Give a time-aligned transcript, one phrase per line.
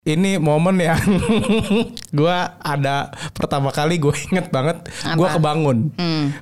[0.00, 0.96] ini momen yang
[2.18, 5.92] gue ada pertama kali gue inget banget gue kebangun.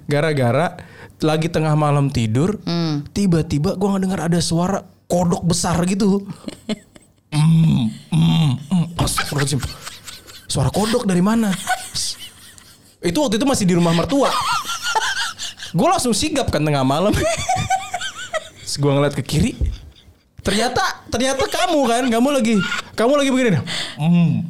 [0.07, 0.79] Gara-gara
[1.19, 2.63] lagi tengah malam tidur
[3.11, 6.23] tiba-tiba gue ngedengar ada suara kodok besar gitu.
[7.29, 8.85] Mm, mm, mm.
[8.97, 9.61] Astagfirullahaladzim.
[10.49, 11.53] suara kodok dari mana?
[13.05, 14.33] Itu waktu itu masih di rumah mertua.
[15.77, 17.13] Gue langsung sigap kan tengah malam.
[18.81, 19.61] Gue ngeliat ke kiri
[20.49, 20.81] ternyata
[21.13, 22.57] ternyata kamu kan kamu lagi
[22.97, 23.63] kamu lagi begini nih.
[24.01, 24.49] Hmm,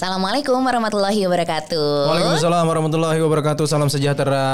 [0.00, 2.08] Assalamualaikum warahmatullahi wabarakatuh.
[2.08, 4.48] Waalaikumsalam warahmatullahi wabarakatuh salam sejahtera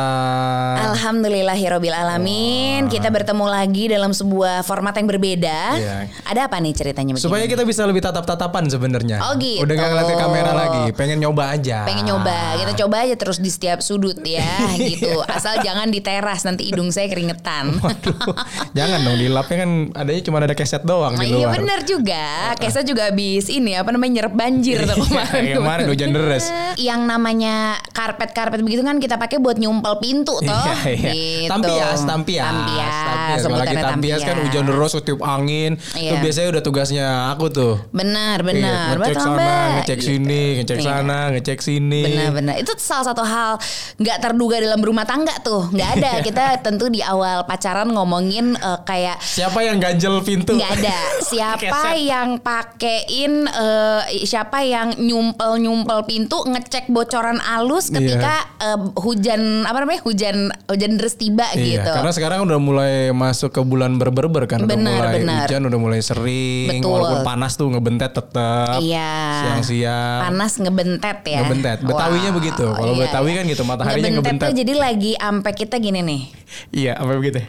[0.91, 2.91] Alhamdulillahirobbil alamin.
[2.91, 5.59] Kita bertemu lagi dalam sebuah format yang berbeda.
[5.78, 5.96] Iya.
[6.27, 7.23] Ada apa nih ceritanya begini?
[7.30, 9.62] supaya kita bisa lebih tatap-tatapan sebenarnya Oh, gitu.
[9.62, 13.38] udah gak ngeliat ke kamera lagi pengen nyoba aja Pengen nyoba, kita coba aja terus
[13.38, 14.51] di setiap sudut ya,
[14.82, 15.23] gitu.
[15.30, 17.70] Asal jangan di teras nanti hidung saya keringetan.
[17.78, 18.35] Waduh,
[18.74, 21.87] jangan dong di lapnya kan adanya cuma ada keset doang Nah, di iya luar bener
[21.87, 22.26] juga.
[22.59, 25.35] Kesa juga habis ini apa namanya nyerap banjir tuh kemarin.
[25.38, 26.45] Iya, kemarin hujan deras.
[26.76, 27.54] Yang namanya
[27.90, 30.45] karpet-karpet begitu kan kita pakai buat nyumpel pintu toh.
[30.45, 31.10] Iya, iya.
[31.12, 31.51] Gitu.
[31.51, 32.45] Tampias, tampias.
[32.46, 32.95] Tampias.
[32.96, 35.73] Kalau lagi sebutannya tampias kan hujan deras, tiup angin.
[35.92, 36.20] Itu Iya.
[36.20, 37.74] biasanya udah tugasnya aku tuh.
[37.90, 38.95] Benar, Iya, benar.
[38.95, 39.66] ngecek Betul, sana, Mbak.
[39.74, 40.07] ngecek Gitu.
[40.07, 40.87] sini, ngecek Iya.
[40.87, 42.02] sana, ngecek sini.
[42.04, 43.52] Benar-benar itu salah satu hal
[43.96, 48.79] nggak terduga dalam rumah tangga tuh nggak ada kita tentu di awal pacaran ngomongin eh,
[48.82, 50.52] kayak Siapa yang ganjel pintu?
[50.52, 50.96] nggak ada
[51.30, 55.26] siapa yang pakein eh, siapa yang nyumpel
[55.57, 61.80] nyumpel pintu ngecek bocoran alus ketika eh, hujan apa namanya hujan hujan deras tiba Iya,
[61.80, 65.38] gitu karena sekarang udah mulai masuk ke bulan berber kan, udah Benar, mulai benar.
[65.43, 66.91] hujan, udah mulai sering, Betul.
[66.93, 68.78] walaupun panas tuh ngebentet tetap.
[68.78, 69.15] Iya.
[69.41, 70.21] Siang-siang.
[70.27, 71.78] panas ngebentet ya Ngebentet.
[71.81, 72.66] Betawinya Wah, begitu.
[72.69, 73.37] Kalau iya, Betawi iya.
[73.37, 74.47] kan gitu, mataharinya ngebentet.
[74.47, 76.22] tuh jadi lagi ampe kita gini nih
[76.71, 77.41] Iya, apa begitu?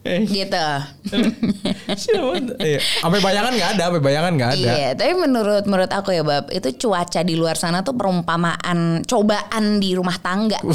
[0.00, 0.56] Eh, gitu?
[2.60, 2.80] Iya.
[3.02, 4.70] Sampai bayangan nggak ada, sampai bayangan nggak ada.
[4.72, 9.82] Iya, tapi menurut menurut aku ya Bab, itu cuaca di luar sana tuh perumpamaan cobaan
[9.82, 10.62] di rumah tangga.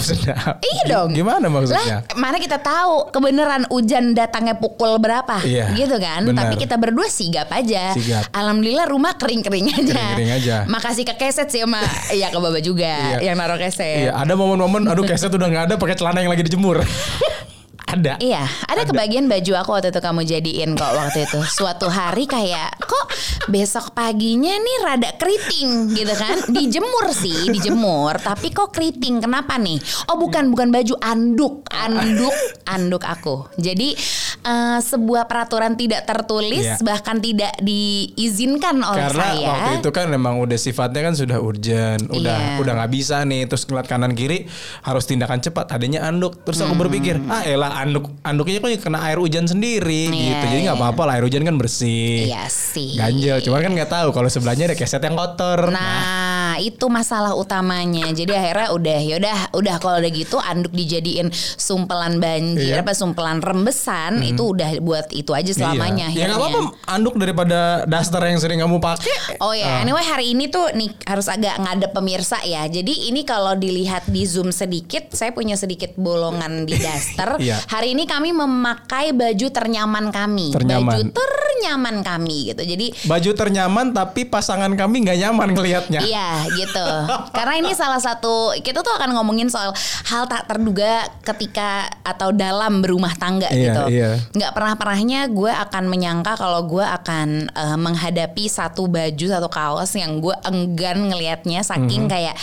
[0.66, 1.16] Iya dong.
[1.16, 2.04] Gimana maksudnya?
[2.04, 6.26] Lah, mana kita tahu kebenaran hujan datangnya pukul berapa, Iya, gitu kan?
[6.28, 6.52] benar.
[6.52, 7.96] Tapi kita berdua sigap aja.
[7.96, 8.28] Sigap.
[8.30, 9.94] Alhamdulillah rumah kering-kering aja.
[9.96, 10.56] Kering-kering aja.
[10.68, 11.82] Makasih ke keset sih sama,
[12.12, 13.32] iya ke Baba juga Iya.
[13.32, 14.10] yang naruh keset.
[14.10, 16.84] Iya, ada momen-momen aduh keset udah nggak ada pakai celana yang lagi dijemur.
[17.86, 18.18] ada.
[18.18, 21.40] Iya, ada, kebagian baju aku waktu itu kamu jadiin kok waktu itu.
[21.46, 23.06] Suatu hari kayak kok
[23.46, 26.50] besok paginya nih rada keriting gitu kan.
[26.50, 29.22] Dijemur sih, dijemur, tapi kok keriting.
[29.22, 29.78] Kenapa nih?
[30.08, 32.34] Oh, bukan bukan baju anduk, anduk,
[32.66, 33.48] anduk aku.
[33.56, 33.94] Jadi
[34.42, 36.78] eh, sebuah peraturan tidak tertulis Iya.
[36.82, 39.48] bahkan tidak diizinkan oleh Karena saya.
[39.48, 42.60] waktu itu kan memang udah sifatnya kan sudah urgent, udah Iya.
[42.60, 44.46] udah nggak bisa nih, terus ngeliat kanan kiri
[44.82, 46.42] harus tindakan cepat, adanya anduk.
[46.42, 46.70] Terus Hmm.
[46.70, 50.46] aku berpikir, ah elah anduk anduknya kok kena air hujan sendiri Iya, gitu.
[50.52, 50.84] Jadi nggak iya.
[50.86, 52.30] apa-apa lah air hujan kan bersih.
[52.32, 52.96] Iya sih.
[52.96, 55.70] Ganjel, cuman kan nggak tahu kalau sebelahnya ada keset yang kotor.
[55.70, 58.08] Nah, itu masalah utamanya.
[58.12, 62.82] Jadi akhirnya udah yaudah udah kalau udah gitu anduk dijadiin sumpelan banjir Iya.
[62.82, 66.10] apa sumpelan rembesan itu udah buat itu aja selamanya.
[66.12, 66.26] Iya.
[66.26, 69.38] Ya nggak apa-apa anduk daripada daster yang sering kamu pakai.
[69.44, 72.66] Oh ya, anyway hari ini tuh nih harus agak ngadep pemirsa ya.
[72.66, 77.38] Jadi ini kalau dilihat di zoom sedikit, saya punya sedikit bolongan di daster.
[77.46, 77.62] Iya.
[77.66, 80.86] Hari ini kami memakai baju ternyaman kami, Ternyaman.
[80.86, 82.62] baju ternyaman kami gitu.
[82.62, 86.02] Jadi Baju ternyaman tapi pasangan kami nggak nyaman ngelihatnya.
[86.02, 86.88] Iya gitu.
[87.38, 89.74] Karena ini salah satu kita tuh akan ngomongin soal
[90.06, 93.82] hal tak terduga ketika atau dalam berumah tangga Iya, gitu.
[93.90, 94.10] iya.
[94.32, 99.92] Nggak pernah pernahnya gue akan menyangka kalau gue akan eh, menghadapi satu baju satu kaos
[99.96, 102.38] yang gue enggan ngelihatnya saking kayak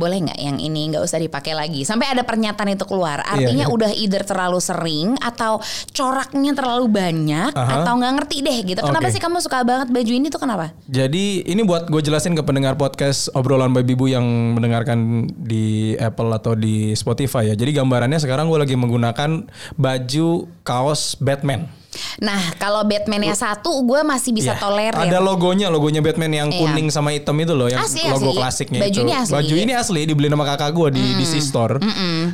[0.00, 3.74] boleh nggak yang ini nggak usah dipakai lagi sampai ada pernyataan itu keluar artinya iya.
[3.76, 5.60] udah either terlalu sering atau
[5.92, 7.84] coraknya terlalu banyak Aha.
[7.84, 9.14] atau nggak ngerti deh gitu kenapa Oke.
[9.14, 12.78] sih kamu suka banget baju ini tuh kenapa Jadi ini buat gue jelasin ke pendengar
[12.78, 14.24] podcast obrolan baby bu yang
[14.54, 17.54] mendengarkan di Apple atau di Spotify ya.
[17.58, 20.28] Jadi gambarannya sekarang gue lagi menggunakan baju
[20.62, 21.79] kaos Batman.
[22.18, 24.60] Nah, kalau Batman-nya satu, gue masih bisa Iya.
[24.60, 24.94] tolerir.
[24.96, 26.58] Ada logonya, logonya Batman yang Iya.
[26.60, 28.38] kuning sama hitam itu loh, yang Asli, logo asli.
[28.38, 29.02] klasiknya Baju itu.
[29.02, 29.32] ini asli.
[29.32, 31.76] Baju ini asli dibeli sama kakak gue di di C Store,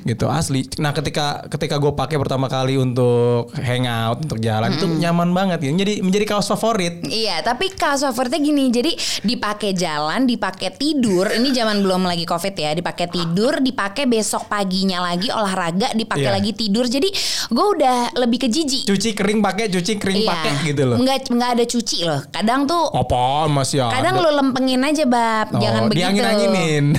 [0.02, 0.66] gitu asli.
[0.76, 5.72] Nah ketika ketika gue pakai pertama kali untuk hangout, untuk jalan itu nyaman banget, gitu.
[5.76, 7.00] Jadi menjadi kaos favorit.
[7.02, 8.92] Iya, tapi kaos favoritnya gini, jadi
[9.22, 11.28] dipakai jalan, dipakai tidur.
[11.28, 16.34] Ini zaman belum lagi covid ya, dipakai tidur, dipakai besok paginya lagi olahraga, dipakai Iya.
[16.34, 16.84] lagi tidur.
[16.84, 17.08] Jadi
[17.48, 18.84] gue udah lebih ke jijik.
[18.84, 20.98] Cuci kering pakai, cuci kering pakai gitu loh.
[20.98, 22.20] Nggak, nggak ada cuci loh.
[22.34, 23.94] Kadang tuh, Apaan masih ada?
[23.94, 26.02] kadang lo lempengin aja bab, Oh, jangan begitu.
[26.02, 26.84] Diangin-anginin.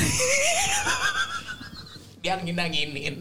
[2.24, 3.16] Diangin-anginin.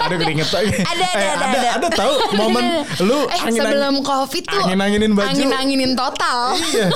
[0.00, 0.72] Aduh keringet lagi.
[0.74, 1.70] Ada, ada, Eh, ada, ada, ada.
[1.76, 2.64] ada tahu momen
[3.06, 5.28] lu eh angin-angin- sebelum covid tuh angin-anginin baju.
[5.28, 6.88] angin-anginin total Iya.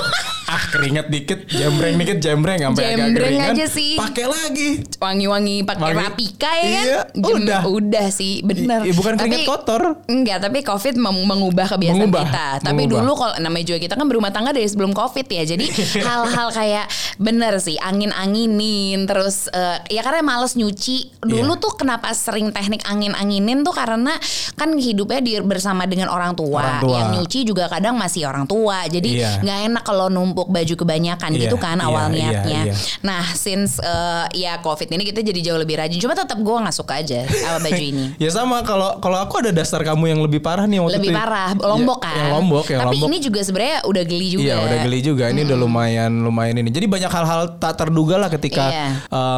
[0.45, 3.53] Ah keringet dikit, jembreng dikit, jembreng sampai agak Jembreng keringan.
[3.53, 3.93] aja sih.
[3.95, 4.69] Pakai lagi.
[4.97, 7.61] wangi-wangi pakai rapika ya kan Iya, udah.
[7.69, 10.01] udah sih bener I- bukan keringet kotor.
[10.05, 12.97] enggak tapi covid mengubah kebiasaan Mengubah, kita tapi mengubah.
[12.97, 15.65] dulu kalau namanya juga kita kan berumah tangga dari sebelum covid ya jadi
[16.09, 16.85] hal-hal kayak
[17.15, 21.61] bener sih angin-anginin terus eh, ya karena males nyuci dulu Iya.
[21.61, 24.11] tuh kenapa sering teknik angin-anginin tuh karena
[24.53, 26.91] kan hidupnya di, bersama dengan orang tua, Orang tua.
[26.93, 29.31] yang nyuci juga kadang masih orang tua jadi Iya.
[29.39, 32.73] nggak enak kalau numpuk baju kebanyakan Iya, gitu kan iya, awal iya, niatnya iya.
[32.99, 35.95] Nah, since uh, ya COVID ini kita jadi jauh lebih rajin.
[35.97, 38.05] Cuma tetap gue nggak suka aja sama baju ini.
[38.23, 41.17] Ya sama kalau kalau aku ada dasar kamu yang lebih parah nih waktu Lebih itu.
[41.17, 42.15] parah, Lombok Ya, kan.
[42.19, 43.07] Yang Lombok, yang Tapi Lombok.
[43.07, 44.43] ini juga sebenarnya udah geli juga.
[44.43, 46.69] Iya udah geli juga ini udah lumayan lumayan ini.
[46.69, 48.87] Jadi banyak hal-hal tak terduga lah ketika Iya.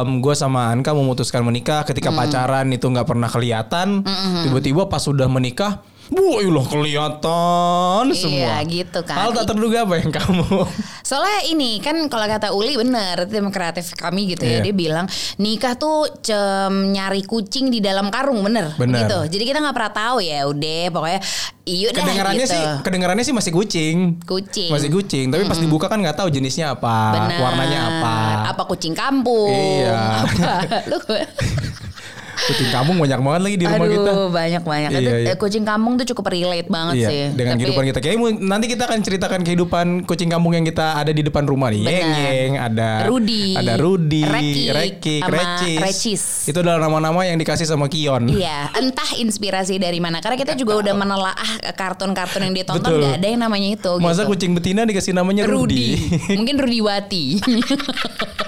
[0.02, 1.84] gue sama Anka memutuskan menikah.
[1.84, 4.02] Ketika pacaran itu nggak pernah kelihatan.
[4.42, 8.54] Tiba-tiba pas sudah menikah, Wah, loh kelihatan Iya, semua.
[8.68, 9.16] gitu kan.
[9.16, 10.44] Hal tak terduga apa yang kamu?
[11.08, 14.60] Soalnya ini kan kalau kata Uli bener tim kreatif kami gitu ya Iya.
[14.60, 15.06] dia bilang
[15.40, 19.08] nikah tuh cem nyari kucing di dalam karung bener, Bener.
[19.08, 19.38] gitu.
[19.38, 21.20] Jadi kita nggak pernah tahu ya udah pokoknya
[21.64, 22.54] iya dah kedengarannya gitu.
[22.60, 23.96] sih, kedengarannya sih masih kucing.
[24.28, 24.68] Kucing.
[24.68, 27.40] Masih kucing, tapi pas dibuka kan nggak tahu jenisnya apa, Bener.
[27.40, 28.16] warnanya apa.
[28.52, 29.48] Apa kucing kampung?
[29.48, 29.96] Iya.
[30.28, 30.52] Apa?
[30.92, 30.98] Lu
[32.42, 34.12] Kucing kampung banyak banget lagi di rumah Aduh, kita.
[34.28, 34.90] banyak banyak.
[34.90, 35.30] Iya, Itu, iya.
[35.30, 37.22] eh, Kucing kampung tuh cukup relate banget Iya, sih.
[37.32, 37.98] dengan Tapi- kehidupan kita.
[37.98, 41.82] Kayaknya nanti kita akan ceritakan kehidupan kucing kampung yang kita ada di depan rumah nih.
[41.82, 45.78] Yeng Yeng, ada Rudy, ada Rudy, Rekik, Rekik, sama Recis.
[45.78, 46.22] Recis.
[46.46, 48.26] Itu adalah nama-nama yang dikasih sama Kion.
[48.26, 50.18] Iya, entah inspirasi dari mana.
[50.18, 53.00] Karena kita juga udah menelaah kartun-kartun yang ditonton Betul.
[53.00, 53.92] nggak ada yang namanya itu.
[53.98, 54.34] Masa gitu.
[54.34, 55.94] kucing betina dikasih namanya Rudy.
[55.94, 57.24] Rudy, mungkin Rudiwati.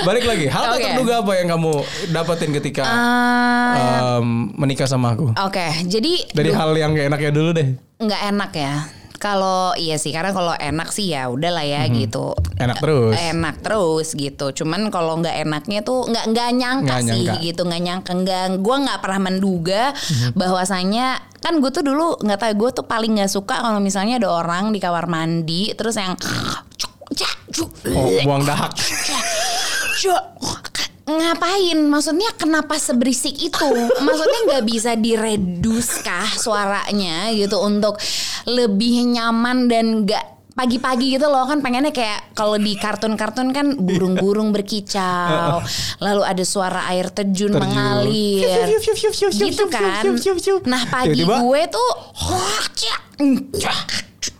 [0.00, 0.84] Balik lagi, hal tak Oke.
[0.86, 1.72] terduga apa yang kamu
[2.08, 5.34] dapetin ketika Ah, em, menikah sama aku?
[5.36, 7.68] Oke, jadi Dari hal yang gak enaknya dulu deh.
[7.96, 8.74] nggak enak ya.
[9.18, 12.30] Kalau iya sih, karena kalau enak sih ya udahlah ya gitu.
[12.30, 12.62] Mhm.
[12.62, 13.14] Enak terus.
[13.18, 14.46] Enak terus gitu.
[14.54, 17.42] Cuman kalau nggak enaknya tuh nggak nggak nyangka Nggak sih nyangka.
[17.42, 18.44] gitu, nggak nyangka nggak.
[18.56, 20.38] Gue nggak pernah menduga Mhm.
[20.38, 21.06] bahwasanya
[21.38, 24.70] kan gue tuh dulu nggak tahu gue tuh paling nggak suka kalau misalnya ada orang
[24.70, 26.14] di kamar mandi terus yang
[27.88, 28.70] Oh, buang dahak.
[31.08, 31.78] Ngapain?
[31.88, 33.68] Maksudnya kenapa seberisik itu?
[34.04, 37.96] Maksudnya nggak bisa diredus kah suaranya gitu untuk
[38.44, 44.50] lebih nyaman dan nggak pagi-pagi gitu loh kan pengennya kayak kalau di kartun-kartun kan burung-burung
[44.50, 45.62] berkicau
[46.04, 47.62] lalu ada suara air terjun, Terjun.
[47.62, 48.66] mengalir
[49.38, 50.02] gitu kan
[50.66, 51.90] nah pagi gue tuh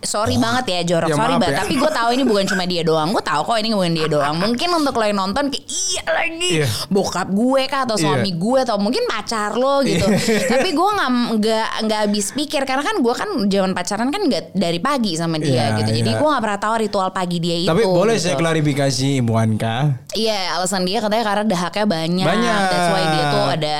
[0.01, 1.59] sorry banget ya jorok Ya, sorry banget ya.
[1.61, 4.35] tapi gue tahu ini bukan cuma dia doang gue tahu kok ini bukan dia doang
[4.35, 6.67] mungkin untuk lo yang nonton kayak iya lagi Iya.
[6.87, 8.37] bokap gue kah atau suami Iya.
[8.37, 10.07] gue atau mungkin pacar lo gitu
[10.51, 14.43] tapi gue nggak nggak nggak habis pikir karena kan gue kan zaman pacaran kan nggak
[14.51, 16.17] dari pagi sama dia Iya, gitu jadi iya.
[16.17, 18.23] gue nggak pernah tahu ritual pagi dia itu Tapi boleh gitu.
[18.25, 18.87] saya klarifikasi
[19.19, 19.75] Ibu Anka.
[20.11, 22.25] Iya, alasan dia katanya karena dahaknya banyak.
[22.25, 22.59] Banyak.
[22.65, 23.75] That's why dia tuh ada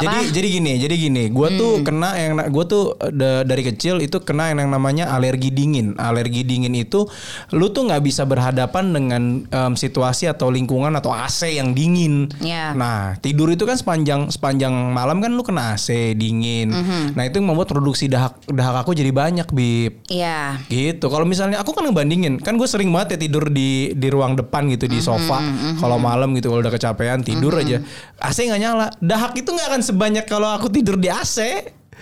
[0.00, 0.04] apa?
[0.10, 4.20] Jadi jadi gini, jadi gini, gue tuh kena yang gue tuh da- dari kecil itu
[4.20, 5.92] kena yang namanya alergi dingin.
[5.94, 7.04] Alergi dingin itu
[7.50, 12.26] lu tuh nggak bisa berhadapan dengan em, situasi atau lingkungan atau AC yang dingin.
[12.38, 12.72] Iya.
[12.72, 16.72] Nah tidur itu kan sepanjang sepanjang malam kan lu kena AC dingin.
[17.12, 20.00] Nah itu yang membuat produksi dahak dahak aku jadi banyak bib.
[20.06, 20.60] Iya.
[20.66, 21.02] Gitu.
[21.02, 24.66] Kalau misalnya aku kan ngebandingin, kan gue sering banget ya tidur di di ruang depan
[24.68, 25.42] gitu di sofa.
[25.76, 27.80] Kalau malam gitu kalau udah kecapean tidur aja,
[28.18, 28.86] AC nggak nyala.
[28.98, 31.38] Dahak itu nggak akan sebanyak kalau aku tidur di AC.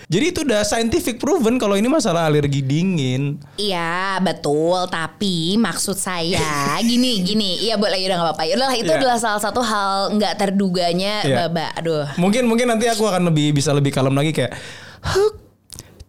[0.05, 3.37] Jadi itu udah scientific proven kalau ini masalah alergi dingin.
[3.55, 6.39] Iya betul tapi maksud saya
[6.81, 8.97] gini gini iya boleh udah nggak apa-apa udahlah itu Iya.
[8.97, 11.35] adalah salah satu hal nggak terduganya Iya.
[11.45, 14.55] baba aduh Mungkin mungkin nanti aku akan lebih bisa lebih kalem lagi kayak
[15.03, 15.35] huk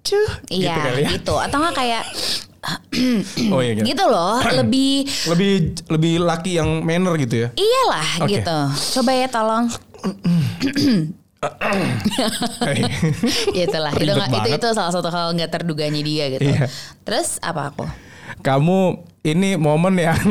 [0.01, 1.09] cuh iya gitu kali ya.
[1.13, 2.03] gitu atau nggak kayak
[3.53, 3.85] Oh iya gitu.
[3.85, 5.53] gitu loh lebih Lebih
[5.91, 7.49] lebih laki yang manner gitu ya.
[7.53, 8.33] iyalah Oke.
[8.33, 8.59] gitu
[8.97, 9.65] coba ya tolong
[13.57, 16.53] Itulah itu, nggak- itu itu salah satu hal nggak terduganya dia gitu.
[16.53, 16.69] Iya.
[17.05, 17.87] Terus apa aku?
[18.41, 20.15] kamu ini momen yang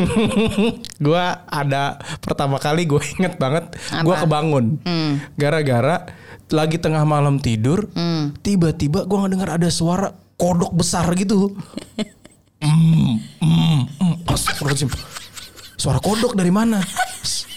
[1.03, 4.23] gua ada pertama kali gue inget banget Apa?
[4.23, 4.79] kebangun
[5.35, 6.07] gara-gara
[6.49, 7.91] lagi tengah malam tidur
[8.39, 11.53] tiba-tiba gua ngedengar ada suara kodok besar gitu
[12.63, 13.13] mm,
[13.43, 14.15] mm, mm.
[14.31, 14.89] Astagfirullahaladzim.
[15.75, 16.79] suara kodok dari mana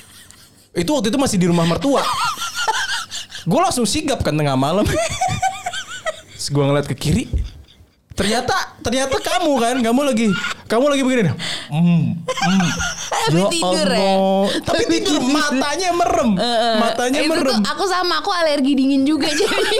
[0.82, 2.02] itu waktu itu masih di rumah mertua
[3.42, 4.86] gue langsung sigap kan tengah malam
[6.42, 7.24] gue ngeliat ke kiri
[8.12, 8.52] ternyata
[8.84, 10.26] ternyata kamu kan kamu lagi
[10.68, 11.32] kamu lagi begini
[11.72, 12.70] mm, mm.
[13.24, 14.14] tapi tidur ya.
[14.68, 16.30] Tapi tidur matanya merem.
[16.82, 17.56] Matanya itu merem.
[17.56, 19.78] tuh aku sama aku alergi dingin juga jadi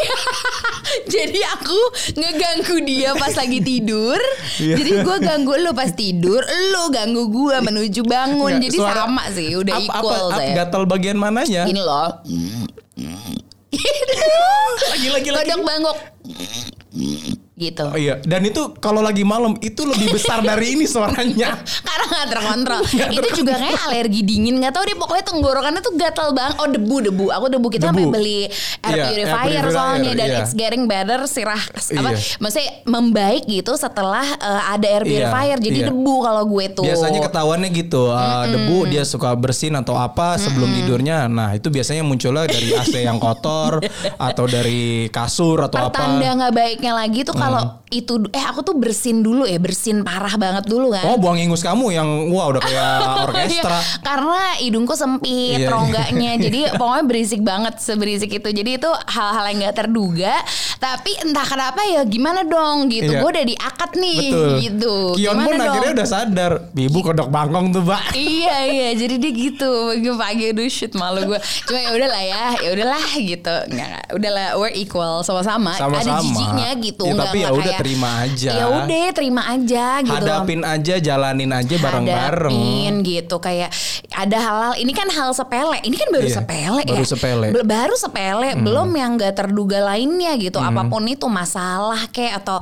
[1.09, 1.79] jadi aku
[2.17, 4.17] ngeganggu dia pas lagi tidur
[4.61, 4.77] Iya.
[4.81, 9.25] jadi gue ganggu lu pas tidur lu ganggu gue menuju bangun Nggak, jadi suara- sama
[9.33, 11.65] sih udah equal apa, apa, saya gatal bagian mananya?
[11.65, 12.21] gini loh
[14.93, 15.51] Lagi lagi lagi.
[15.51, 15.99] kodok bangkok
[17.63, 21.61] gitu Oh iya, dan itu kalau lagi malam itu lebih besar dari ini suaranya.
[21.89, 22.81] karena nggak terkontrol.
[22.83, 26.57] Nggak itu juga kayak alergi dingin nggak tahu deh pokoknya tenggorokannya tuh gatal banget.
[26.57, 27.25] Oh debu debu.
[27.31, 28.41] Aku debu kita sampai beli
[28.81, 30.41] air Iya, air purifier purifier, soalnya dan iya.
[30.41, 32.19] it's getting better sirah apa Iya.
[32.41, 35.89] maksudnya membaik gitu setelah uh, ada air Iya, purifier jadi iya.
[35.93, 36.85] debu kalau gue tuh.
[36.87, 41.29] Biasanya ketahuannya gitu, uh, debu dia suka bersin atau apa sebelum tidurnya.
[41.29, 43.83] Nah itu biasanya munculnya dari AC yang kotor
[44.17, 46.39] atau dari kasur atau Pertanda apa.
[46.39, 50.35] nggak baiknya lagi tuh kalau kalau itu eh aku tuh bersin dulu ya bersin parah
[50.35, 51.05] banget dulu kan.
[51.05, 52.97] Oh buang ingus kamu yang wah udah kayak
[53.29, 53.79] orkestra.
[53.79, 55.69] Iya, karena hidungku sempit, Iya, iya.
[55.69, 56.33] rongganya.
[56.45, 58.49] jadi pokoknya berisik banget seberisik itu.
[58.49, 60.35] Jadi itu hal-hal yang nggak terduga.
[60.77, 63.13] Tapi entah kenapa ya gimana dong gitu.
[63.13, 63.21] Iya.
[63.21, 64.49] Gue udah diakat nih Betul.
[64.59, 64.95] gitu.
[65.15, 65.69] Kion Gimana pun dong?
[65.69, 66.53] akhirnya udah sadar.
[66.73, 68.03] Ibu kodok bangkong tuh pak.
[68.19, 72.45] iya iya jadi dia gitu pagi pagi aduh shit malu gue cuma ya udahlah ya
[72.59, 76.23] ya udahlah gitu nggak udahlah we're equal sama-sama ada Sama-sama.
[76.23, 78.51] jijiknya gitu Ya, nggak tapi ya udah terima aja.
[78.53, 82.55] ya udah terima aja gitu Hadapin aja, jalanin aja bareng-bareng.
[82.55, 83.71] hadapin gitu kayak
[84.13, 87.47] ada hal-hal ini kan hal sepele ini kan baru Iya, sepele baru ya sepele.
[87.49, 87.65] Hmm.
[87.65, 92.61] Baru sepele belum yang gak terduga lainnya gitu apa pun itu masalah kayak atau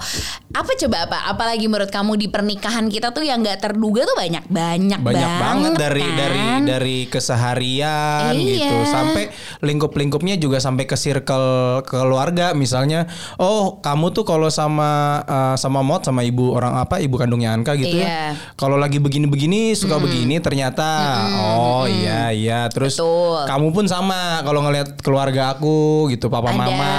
[0.50, 4.46] apa coba apa apalagi menurut kamu di pernikahan kita tuh yang gak terduga tuh banyak
[4.46, 6.16] banyak banyak banget dari kan?
[6.16, 8.54] dari dari keseharian Iya.
[8.62, 9.24] gitu sampai
[9.60, 11.50] lingkup-lingkupnya juga sampai ke circle
[11.84, 17.18] keluarga misalnya oh kamu tuh kalau sama eh, sama mod sama ibu orang apa ibu
[17.18, 18.06] kandungnya Anka gitu Iya.
[18.06, 18.24] ya
[18.54, 20.88] kalau lagi begini-begini suka begini ternyata
[21.36, 22.60] oh iya iya.
[22.70, 23.46] Terus Betul.
[23.48, 26.58] kamu pun sama kalau ngelihat keluarga aku gitu papa ada.
[26.58, 26.94] mama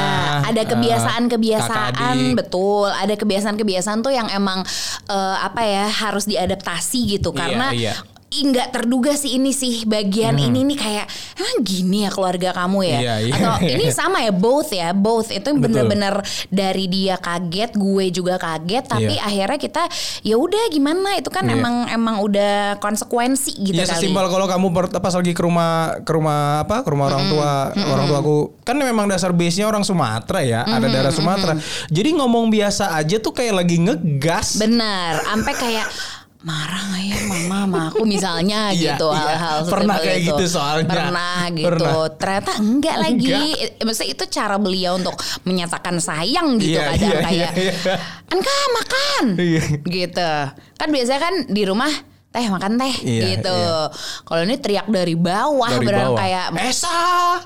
[0.46, 2.90] ada eh, kebiasaan-kebiasaan betul.
[2.92, 4.66] Ada kebiasaan-kebiasaan tuh yang emang
[5.08, 7.32] eh, apa ya harus diadaptasi gitu.
[7.32, 7.94] Iya, karena iya.
[7.96, 12.80] Ih nggak terduga sih ini sih bagian ini nih kayak emang gini ya keluarga kamu
[12.88, 12.98] ya?
[13.04, 13.34] Iya, iya.
[13.36, 15.36] atau ini sama ya both ya both.
[15.36, 19.28] Itu bener-bener dari dia kaget gue juga kaget tapi Iya.
[19.28, 19.84] akhirnya kita
[20.24, 21.20] ya udah gimana?
[21.20, 21.60] Itu kan Iya.
[21.60, 24.00] emang emang udah konsekuensi gitu Ya kali.
[24.00, 28.06] sesimpel kalau kamu pas lagi ke rumah ke rumah apa ke rumah orang tua orang
[28.08, 31.60] tua aku kan memang dasar base nya orang Sumatera ya ada daerah Sumatera.
[31.92, 34.56] Jadi ngomong biasa aja tuh kayak lagi ngegas.
[34.56, 35.88] Benar, sampai kayak
[36.42, 39.20] marah nggak ya mama sama aku misalnya Iya, gitu iya.
[39.38, 40.28] hal-hal Pernah sesimpel kayak itu.
[40.28, 40.90] gitu soalnya.
[40.90, 41.94] pernah gitu Pernah.
[42.18, 43.62] ternyata enggak lagi Enggak.
[43.78, 47.96] Eh, maksudnya itu cara beliau untuk menyatakan sayang gitu Iya, kadang iya, kayak iya, iya.
[48.28, 49.64] Anka makan Iya.
[49.84, 50.32] gitu
[50.76, 51.92] kan biasanya kan di rumah
[52.32, 53.92] teh makan teh Iya, gitu iya.
[54.24, 57.00] kalau ini teriak dari bawah dari bawah kayak Esa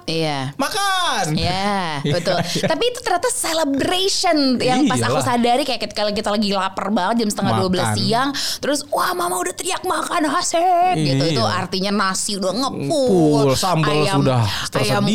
[0.06, 1.66] iya makan Ya
[2.06, 2.38] Iya, betul.
[2.38, 2.66] iya.
[2.70, 7.30] Tapi itu ternyata celebration yang pas aku sadari kayak ketika kita lagi lapar banget jam
[7.34, 10.22] setengah dua belas siang, terus wah mama udah teriak makan
[10.94, 11.24] gitu.
[11.24, 11.34] Iya.
[11.34, 15.00] Itu artinya nasi udah ngepul, sambal sudah tersedia.
[15.02, 15.06] ayam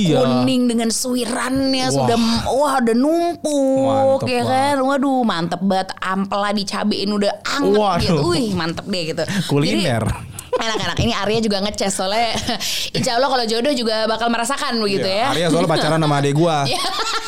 [0.40, 1.94] kuning dengan suirannya Wah.
[1.94, 2.16] sudah
[2.48, 4.74] wah udah numpuk Mantep ya kan.
[4.80, 8.02] Waduh mantep banget ampela dicabein udah anget Waduh.
[8.02, 8.22] gitu.
[8.34, 9.22] Wih mantep deh gitu.
[9.60, 10.04] Kuliner.
[10.50, 10.96] Enak-enak.
[11.00, 12.36] Ini Arya juga ngeces soalnya
[12.96, 15.32] Insya Allah kalau jodoh juga bakal merasakan begitu ya.
[15.32, 16.66] Arya soalnya pacaran sama adek gua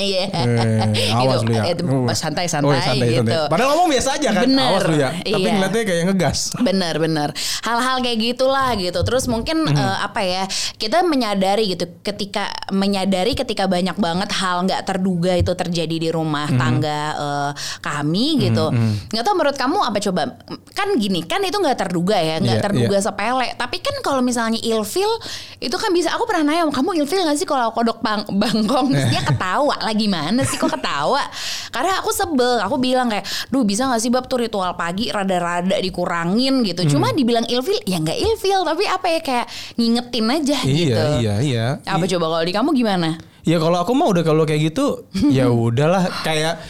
[0.00, 0.24] Iya.
[0.32, 1.46] Eh, awas Gitu.
[1.46, 1.62] lu ya.
[1.62, 2.08] Eh, itu Uh.
[2.10, 3.28] santai-santai Oh, santai, gitu.
[3.28, 3.46] santai.
[3.46, 4.42] Padahal ngomong biasa aja kan.
[4.42, 4.66] Bener.
[4.66, 5.10] Awas lu ya.
[5.12, 5.50] Tapi Iya.
[5.52, 6.38] ngeliatnya kayak ngegas.
[6.58, 7.28] Bener bener
[7.60, 9.76] hal-hal kayak gitulah gitu terus mungkin Mhm.
[9.76, 10.42] eh, apa ya
[10.74, 16.46] kita menyadari gitu ketika menyadari ketika banyak banget hal nggak terduga itu terjadi di rumah
[16.46, 16.56] Mhm.
[16.56, 18.72] tangga eh, kami gitu
[19.06, 20.22] nggak tahu menurut kamu apa coba
[20.70, 23.02] kan gini kan itu nggak terduga ya nggak Iya, terduga iya.
[23.02, 25.10] sepele tapi kan kalau misalnya ilfil
[25.58, 29.06] itu kan bisa aku pernah nanya kamu ilfil nggak sih kalau kodok bang bangkong Terus
[29.08, 30.56] dia ketawa gimana sih?
[30.56, 31.22] Kok ketawa?
[31.70, 32.60] Karena aku sebel.
[32.62, 36.62] Aku bilang kayak duh bisa nggak sih bab tuh ritual pagi rada-rada dikurangin?
[36.66, 36.82] Gitu.
[36.86, 36.90] Hmm.
[36.90, 38.60] cuma dibilang ilfil ya nggak ilfil.
[38.66, 39.46] Tapi apa ya kayak
[39.78, 41.02] ngingetin aja gitu.
[41.20, 41.66] Iya, iya, iya.
[41.84, 43.18] apa coba kalau di kamu gimana?
[43.46, 45.06] Ya kalau aku mah udah kalau kayak gitu
[45.36, 46.06] ya udahlah.
[46.22, 46.60] Kayak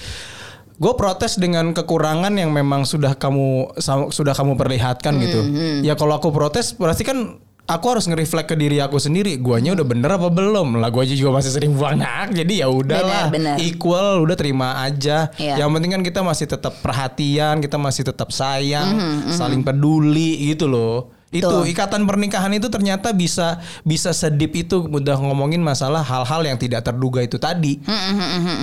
[0.81, 3.77] gue protes dengan kekurangan yang memang sudah kamu
[4.09, 5.41] sudah kamu perlihatkan gitu.
[5.45, 7.37] Hmm, Ya kalau aku protes berarti kan
[7.71, 9.39] aku harus nge-reflect ke diri aku sendiri.
[9.39, 10.83] Guanya udah bener apa belum?
[10.83, 12.35] Lah gua aja juga masih sering buang anak.
[12.35, 13.31] Jadi ya udahlah.
[13.63, 15.31] Equal udah terima aja.
[15.39, 15.63] Iya.
[15.63, 20.67] Yang penting kan kita masih tetap perhatian, kita masih tetap sayang, Hmm, saling peduli gitu
[20.67, 21.15] loh.
[21.31, 26.83] Itu ikatan pernikahan itu ternyata bisa bisa sedip itu udah ngomongin masalah hal-hal yang tidak
[26.83, 27.79] terduga itu tadi.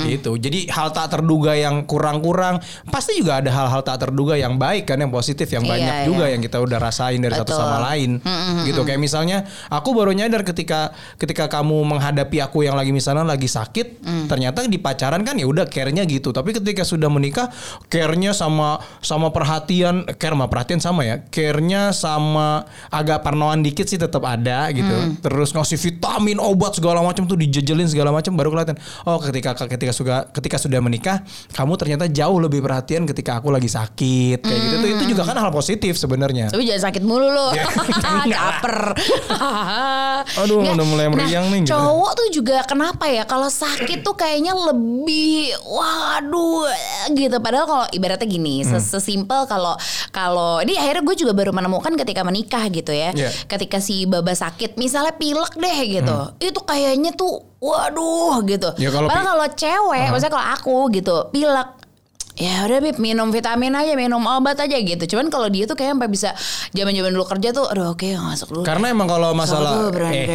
[0.04, 0.36] Gitu.
[0.36, 2.60] Jadi hal tak terduga yang kurang-kurang
[2.92, 6.06] pasti juga ada hal-hal tak terduga yang baik kan yang positif yang Iya, banyak iya.
[6.08, 7.62] juga yang kita udah rasain dari satu Betul.
[7.64, 8.12] sama lain.
[8.68, 13.48] Gitu kayak misalnya aku baru nyadar ketika ketika kamu menghadapi aku yang lagi misalnya lagi
[13.48, 16.36] sakit, ternyata di pacaran kan ya udah care-nya gitu.
[16.36, 17.48] Tapi ketika sudah menikah,
[17.88, 21.24] care-nya sama sama perhatian, care sama perhatian sama ya.
[21.32, 22.57] Care-nya sama
[22.88, 24.88] agak parnoan dikit sih tetap ada gitu.
[24.88, 25.20] Mm.
[25.20, 28.78] Terus ngasih vitamin, obat segala macam tuh dijejelin segala macam baru kelihatan.
[29.04, 31.22] Oh, ketika ketika sudah ketika sudah menikah,
[31.52, 34.76] kamu ternyata jauh lebih perhatian ketika aku lagi sakit kayak gitu.
[34.78, 36.48] Tuh, Itu juga kan hal positif sebenarnya.
[36.48, 37.52] Tapi jangan sakit mulu lo.
[37.52, 38.26] Ya, enggak lah.
[38.38, 38.78] Caper.
[40.44, 40.74] Aduh, Nggak.
[40.78, 41.74] udah mulai meriang nah, nih, gitu.
[41.74, 46.68] Cowok tuh juga kenapa ya kalau sakit tuh kayaknya lebih waduh
[47.12, 47.38] gitu.
[47.38, 48.78] Padahal kalau ibaratnya gini, Hmm.
[48.78, 49.76] ses- sesimpel kalau
[50.10, 53.12] kalau ini akhirnya gue juga baru menemukan ketika menikah gitu ya.
[53.12, 53.30] Iya.
[53.51, 56.18] Ketika si baba sakit, misalnya pilek deh gitu.
[56.39, 58.72] Itu kayaknya tuh waduh gitu.
[58.72, 58.82] Hmm.
[58.82, 61.70] Ya, kalau Padahal kalau cewek, maksudnya kalau aku gitu, pilek
[62.38, 65.01] Ya udah Bib minum vitamin aja minum obat aja gitu.
[65.10, 66.38] Cuman kalau dia tuh kayak sampai bisa
[66.70, 68.63] zaman-zaman dulu kerja tuh aduh oke masuk dulu.
[68.63, 70.30] Karena emang kalau masalah eh,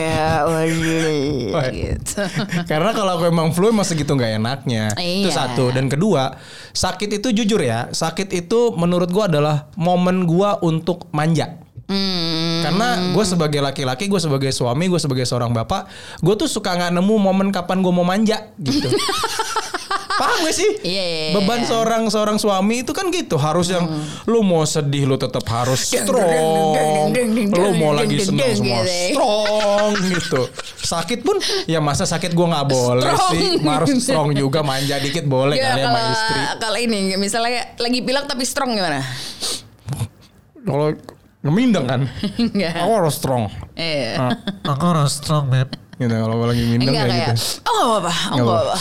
[1.78, 2.26] gitu.
[2.70, 4.90] Karena kalau aku emang flu emang segitu nggak enaknya.
[4.98, 5.46] Itu Iya.
[5.46, 6.34] satu dan kedua,
[6.74, 11.61] sakit itu jujur ya, sakit itu menurut gua adalah momen gua untuk manja.
[11.92, 12.60] Hmm.
[12.64, 16.96] Karena gue sebagai laki-laki, gue sebagai suami, gue sebagai seorang bapak, gue tuh suka nggak
[16.96, 18.88] nemu momen kapan gue mau manja gitu.
[20.12, 20.70] Paham gak sih?
[20.84, 21.34] Iya, iya, iya.
[21.34, 23.88] Beban seorang seorang suami itu kan gitu, harus yang
[24.24, 27.12] lu mau sedih lu tetap harus strong.
[27.48, 29.08] Lu mau lagi senang semua gitu ya.
[29.08, 30.40] strong gitu.
[30.84, 33.32] Sakit pun ya masa sakit gua nggak boleh Strong.
[33.32, 36.40] sih, harus strong juga manja dikit boleh Ya, kali sama kalau istri.
[36.60, 39.00] kalau ini misalnya lagi pilek tapi strong gimana?
[40.62, 40.92] Kalau
[41.42, 42.00] ngemindeng kan,
[42.38, 42.72] Enggak.
[42.78, 43.42] aku harus strong.
[43.74, 44.10] Iya.
[44.16, 44.30] Ah,
[44.70, 45.68] Aku harus strong, Beb.
[45.94, 47.26] gitu kalau lagi mindeng kayak kayak.
[47.34, 47.42] gitu.
[47.66, 48.10] Oh enggak apa-apa.
[48.10, 48.76] Oh Nggak enggak apa-apa.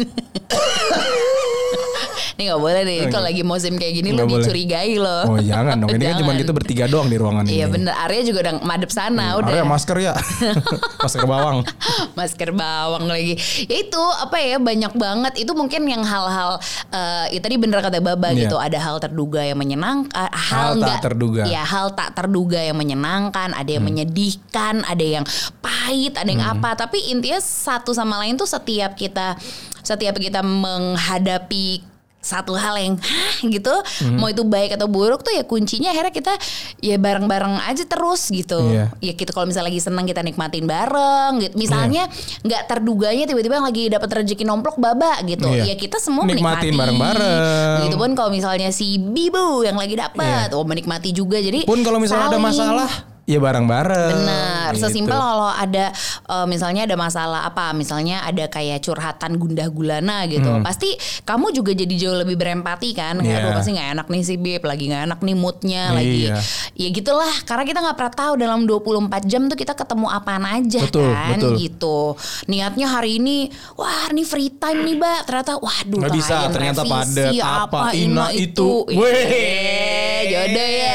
[2.40, 4.40] Ini gak boleh deh kalau lagi musim kayak gini lu Nggak boleh.
[4.40, 5.22] dicurigai loh.
[5.28, 7.52] Oh jangan dong, ini kan cuma kita bertiga doang di ruangan ini.
[7.52, 9.52] Iya bener, Arya juga udah madep sana udah.
[9.52, 10.16] Arya masker ya,
[11.04, 11.60] masker bawang.
[12.18, 13.36] masker bawang lagi.
[13.62, 16.56] Ya itu apa ya banyak banget itu mungkin yang hal-hal
[16.88, 18.48] eh ya tadi bener kata Baba Iya.
[18.48, 21.42] gitu ada hal terduga yang menyenangkan, hal, Hal tak nggak- terduga.
[21.44, 25.24] Ya hal tak terduga yang menyenangkan, ada yang menyedihkan, ada yang
[25.60, 26.56] pahit, ada yang Hmm.
[26.56, 26.72] apa.
[26.78, 29.36] Tapi intinya satu sama lain tuh setiap kita
[29.80, 31.80] setiap kita menghadapi
[32.20, 34.16] satu hal yang Hah, gitu Hmm.
[34.16, 36.32] mau itu baik atau buruk tuh ya kuncinya akhirnya kita
[36.78, 38.92] ya bareng-bareng aja terus gitu Iya.
[38.94, 42.44] ya gitu kalau misalnya lagi seneng kita nikmatin bareng gitu misalnya Iya.
[42.44, 45.64] nggak terduganya tiba-tiba yang lagi dapat rezeki nomplok baba gitu Iya.
[45.66, 47.78] ya kita semua Nikmatin menikmati bareng-bareng.
[47.84, 50.54] gitu pun kalau misalnya si bibu yang lagi dapat Iya.
[50.54, 52.44] oh menikmati juga jadi Pun kalau misalnya ada saling.
[52.46, 52.90] masalah,
[53.30, 54.10] ya bareng-bareng.
[54.16, 54.82] Benar, Gitu.
[54.82, 55.90] sesimpel kalau ada
[56.26, 61.70] eh, misalnya ada masalah apa, misalnya ada kayak curhatan gundah gulana gitu, pasti kamu juga
[61.72, 63.30] jadi jauh lebih berempati kan, kayak Hmm.
[63.30, 63.38] Iya.
[63.40, 66.36] aduh pasti nggak enak nih si Bib, lagi nggak enak nih moodnya, lagi Iya.
[66.74, 70.80] ya gitulah, karena kita nggak pernah tahu dalam 24 jam tuh kita ketemu apaan aja
[70.82, 71.52] Betul, kan, betul.
[71.56, 71.98] gitu.
[72.46, 77.32] Niatnya hari ini, wah ini free time nih, Mbak, ternyata waduh Nggak bisa, ternyata padat,
[77.36, 78.86] apa, ina itu.
[78.86, 80.22] Ih, Weh.
[80.26, 80.94] jodoh ya.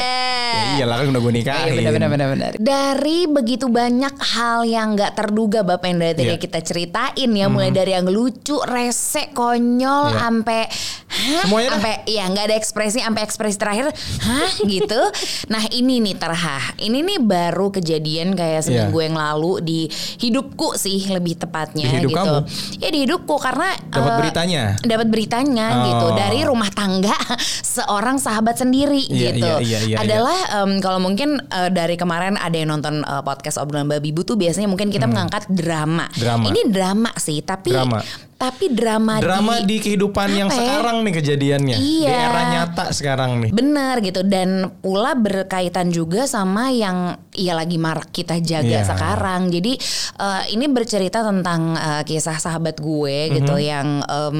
[0.56, 1.72] Ya iyalah kan udah gue nikahin.
[1.76, 1.90] Iya
[2.28, 2.52] benar benar.
[2.58, 6.38] Dari begitu banyak hal yang nggak terduga Bapak yang dari tadi Iya.
[6.38, 10.66] kita ceritain ya, mulai dari yang lucu, rese, konyol, sampai
[11.06, 13.86] hah, Semuanya sampai ya nggak ada ekspresi, sampai ekspresi terakhir,
[14.20, 15.00] hah gitu.
[15.52, 19.06] Nah ini nih terhah, ini nih baru kejadian kayak seminggu Iya.
[19.06, 19.80] yang lalu di
[20.18, 22.18] hidupku sih lebih tepatnya Di hidup gitu.
[22.18, 22.36] kamu?
[22.78, 24.62] Ya di hidupku karena Dapat eh, beritanya?
[24.80, 25.84] dapat beritanya Oh.
[25.84, 27.14] gitu dari rumah tangga
[27.76, 29.46] seorang sahabat sendiri Iya, gitu.
[29.46, 33.56] iya, iya, iya, Adalah em, kalau mungkin eh, dari kemarin ada yang nonton eh, podcast
[33.56, 36.08] obrolan babi bu tuh biasanya mungkin kita mengangkat drama.
[36.08, 36.16] Hmm.
[36.16, 36.46] Drama.
[36.48, 38.00] Ini drama sih, tapi Drama.
[38.36, 40.56] tapi drama, Drama di kehidupan yang ya?
[40.56, 41.76] sekarang nih kejadiannya.
[41.76, 42.12] Di Iya.
[42.12, 43.50] era nyata sekarang nih.
[43.50, 48.88] Bener gitu dan pula berkaitan juga sama yang ya lagi marak kita jaga Iya.
[48.88, 49.48] sekarang.
[49.48, 49.72] Jadi
[50.16, 53.62] eh, ini bercerita tentang eh, kisah sahabat gue gitu Mhm.
[53.62, 54.38] yang em,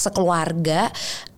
[0.00, 0.88] sekeluarga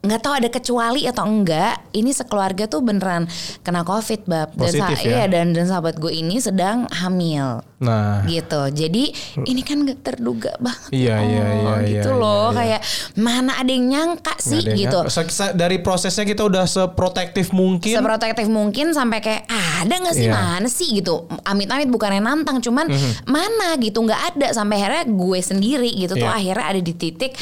[0.03, 3.31] nggak tahu ada kecuali atau enggak ini sekeluarga tuh beneran
[3.62, 5.07] kena covid bab dan Positif ya?
[5.07, 9.11] iya dan dan sahabat gue ini sedang hamil Nah, gitu jadi
[9.42, 12.79] ini kan gak terduga banget Iya, ya iya, iya, gitu iya, loh iya.
[12.79, 12.81] kayak
[13.18, 15.46] mana ada yang nyangka sih ada yang gitu nyangka.
[15.53, 17.98] Dari prosesnya kita udah seprotektif mungkin.
[17.98, 20.35] seprotektif mungkin sampai kayak ah, ada nggak sih Iya.
[20.35, 23.27] mana sih gitu amit-amit bukannya nantang cuman Mhm.
[23.27, 26.38] mana gitu nggak ada sampai akhirnya gue sendiri gitu tuh Iya.
[26.38, 27.35] akhirnya ada di titik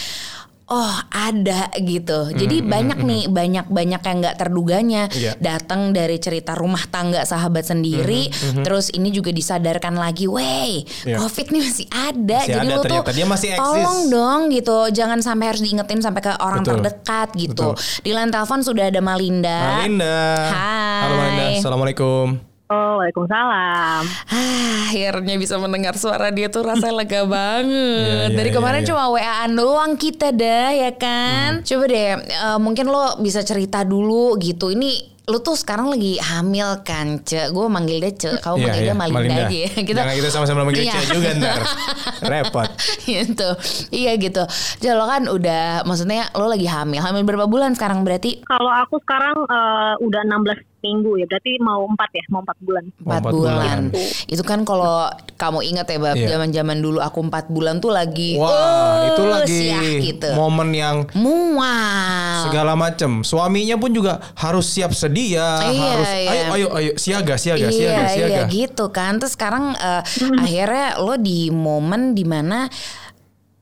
[0.70, 2.30] oh ada gitu.
[2.30, 5.34] Jadi banyak nih banyak banyak yang nggak terduganya Iya.
[5.36, 8.30] datang dari cerita rumah tangga sahabat sendiri.
[8.62, 11.18] Terus ini juga disadarkan lagi, wey, Iya.
[11.18, 12.38] covid nih masih ada.
[12.40, 13.02] Masih Jadi ada lu tuh.
[13.10, 13.60] Dia masih eksis.
[13.60, 16.72] tolong dong gitu, jangan sampai harus diingetin sampai ke orang Betul.
[16.78, 17.74] terdekat gitu.
[17.74, 18.00] Betul.
[18.00, 19.58] Di line telepon sudah ada Malinda.
[19.82, 20.18] Malinda.
[20.48, 21.02] Hai.
[21.02, 21.44] Halo Malinda.
[21.58, 22.49] Assalamualaikum.
[22.70, 24.02] Oh, Waalaikumsalam.
[24.30, 27.66] Ah, akhirnya bisa mendengar suara dia tuh rasanya lega banget.
[27.66, 28.88] Iya, iya, Dari iya, kemarin iya.
[28.88, 31.66] cuma WA-an doang kita dah ya kan.
[31.66, 34.70] Coba deh eh, mungkin lo bisa cerita dulu gitu.
[34.70, 34.90] Ini
[35.26, 37.50] lu tuh sekarang lagi hamil kan, Ce.
[37.50, 39.44] Gue manggil dia Ce, kamu Iya, manggil dia iya, Malinda Malinda.
[39.46, 39.70] aja ya.
[39.98, 40.94] Jangan kita sama-sama manggil Iya.
[40.94, 41.60] Cia juga ntar.
[42.30, 42.70] Repot.
[43.02, 43.48] gitu.
[43.90, 44.42] Iya gitu.
[44.78, 47.02] Jadi lo kan udah maksudnya lo lagi hamil.
[47.02, 48.46] Hamil berapa bulan sekarang berarti?
[48.46, 52.84] Kalau aku sekarang eh, udah 16 minggu ya, berarti mau 4 ya, mau 4 bulan.
[52.96, 53.54] Empat empat bulan.
[53.54, 53.80] bulan.
[54.26, 56.28] Itu kan kalau kamu ingat ya Bab, Iya.
[56.34, 60.28] zaman-zaman dulu aku empat bulan tuh lagi Wah, "Eh, itu lagi siah," gitu.
[60.34, 62.48] momen yang Mual.
[62.48, 63.20] segala macam.
[63.20, 66.28] Suaminya pun juga harus siap sedia, Iya, harus iya.
[66.28, 68.28] ayo ayo ayo siaga siaga iya, siaga siaga.
[68.28, 69.16] iya gitu kan.
[69.16, 70.02] Terus sekarang eh,
[70.36, 72.68] akhirnya lo di momen di mana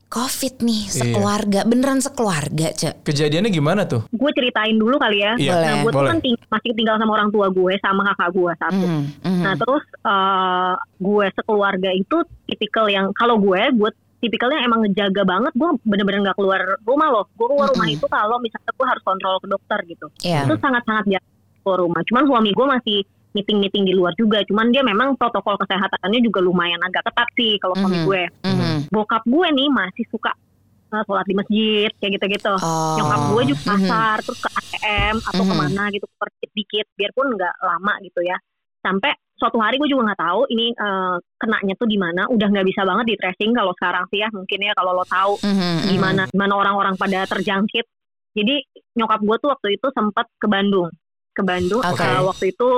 [0.09, 0.93] COVID nih Iya.
[0.99, 3.05] sekeluarga, beneran sekeluarga, Cek.
[3.05, 4.09] Kejadiannya gimana tuh?
[4.09, 5.37] Gue ceritain dulu kali ya.
[5.37, 6.09] Iya, Nah, gue tuh boleh.
[6.09, 8.83] kan ting- masih tinggal sama orang tua gue, sama kakak gue satu.
[8.83, 9.41] Mhm, mhm.
[9.45, 15.53] Nah, terus eh, gue sekeluarga itu tipikal yang kalau gue, gue tipikalnya emang ngejaga banget.
[15.53, 17.25] Gue bener-bener nggak keluar rumah loh.
[17.31, 17.95] Gue keluar rumah Mm-mm.
[17.95, 20.05] itu kalau misalnya gue harus kontrol ke dokter gitu.
[20.21, 20.43] Iya.
[20.43, 22.01] Itu sangat-sangat jarang keluar rumah.
[22.03, 22.97] Cuman suami gue masih
[23.39, 24.43] meeting-meeting di luar juga.
[24.43, 28.05] Cuman dia memang protokol kesehatannya juga lumayan agak ketat sih kalau suami Mhm.
[28.05, 28.23] gue.
[28.43, 28.77] Mhm.
[28.91, 30.35] Bokap gue nih masih suka
[30.89, 32.53] uh, sholat di masjid kayak gitu-gitu.
[32.59, 32.97] Oh.
[32.97, 33.69] Nyokap gue juga Mhm.
[33.69, 35.49] pasar terus ke ATM atau Mhm.
[35.49, 38.37] ke mana gitu pergi dikit biarpun nggak lama gitu ya.
[38.81, 42.25] Sampai suatu hari gue juga nggak tahu ini uh, kenanya tuh di mana.
[42.27, 45.37] Udah nggak bisa banget di tracing kalau sekarang sih ya mungkin ya kalau lo tahu
[45.45, 45.87] Mhm, mhm.
[45.93, 47.85] gimana gimana orang-orang pada terjangkit.
[48.33, 48.55] Jadi
[48.97, 50.89] nyokap gue tuh waktu itu sempat ke Bandung.
[51.37, 52.01] Ke Bandung Oke.
[52.01, 52.69] uh, waktu itu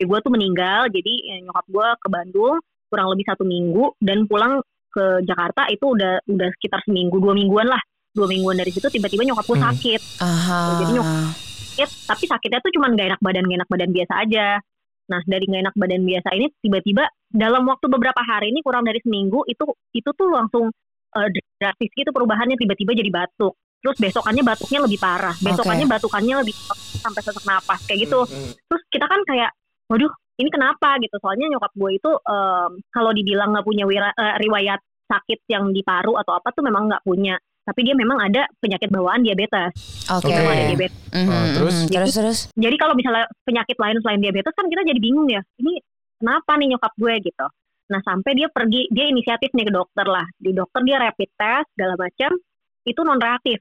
[0.00, 2.56] gue tuh meninggal jadi eh, nyokap gue ke Bandung
[2.88, 4.58] kurang lebih satu minggu dan pulang
[4.90, 7.78] ke Jakarta itu udah udah sekitar seminggu dua mingguan lah.
[8.10, 9.66] Dua mingguan dari situ tiba-tiba nyokap gue Hmm.
[9.70, 10.00] sakit.
[10.18, 10.60] Aha.
[10.82, 11.12] Jadi nyok-
[11.70, 14.46] sakit tapi sakitnya tuh cuman gak enak badan gak enak badan biasa aja.
[15.06, 18.98] Nah dari gak enak badan biasa ini tiba-tiba dalam waktu beberapa hari ini kurang dari
[18.98, 19.62] seminggu itu
[19.94, 20.74] itu tuh langsung
[21.14, 21.28] eh,
[21.62, 23.54] drastis gitu perubahannya tiba-tiba jadi batuk.
[23.80, 25.32] Terus besokannya batuknya lebih parah.
[25.38, 26.52] Besokannya batukannya lebih
[27.00, 28.26] sampai sesak napas kayak gitu.
[28.58, 29.54] Terus kita kan kayak
[29.90, 34.36] waduh ini kenapa gitu soalnya nyokap gue itu em, kalau dibilang nggak punya wira- eh,
[34.38, 38.48] riwayat sakit yang di paru atau apa tuh memang nggak punya tapi dia memang ada
[38.56, 39.74] penyakit bawaan diabetes
[40.08, 40.26] Oke.
[40.26, 40.32] Oke.
[40.32, 41.74] memang ada diabetes Mhm, Oh, terus?
[41.76, 41.88] mhm.
[41.90, 42.38] terus terus.
[42.54, 45.82] jadi kalau misalnya penyakit lain selain diabetes kan kita jadi bingung ya ini
[46.16, 47.46] kenapa nih nyokap gue gitu
[47.90, 51.66] nah sampai dia pergi dia inisiatif nih ke dokter lah di dokter dia rapid test
[51.74, 52.30] segala macam
[52.80, 53.58] itu non reaktif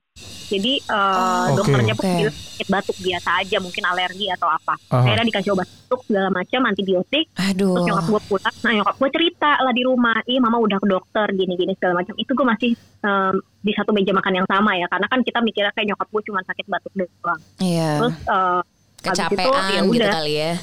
[0.49, 2.17] jadi eh, Oh, dokternya pun Oke.
[2.19, 5.05] bilang sakit batuk biasa aja mungkin alergi atau apa Aha.
[5.05, 7.73] akhirnya dikasih obat batuk segala macam antibiotik Aduh.
[7.73, 10.85] Terus nyokap gue pulang, nah nyokap gue cerita lah di rumah, iya mama udah ke
[10.85, 12.13] dokter gini-gini segala macam.
[12.13, 13.35] Itu gue masih em,
[13.65, 16.39] di satu meja makan yang sama ya, karena kan kita mikirnya kayak nyokap gue cuma
[16.45, 17.41] sakit batuk doang.
[17.57, 17.89] Iya.
[17.97, 18.61] Terus eh,
[18.99, 20.11] Kecapean itu, ya gitu udah.
[20.13, 20.53] kali ya.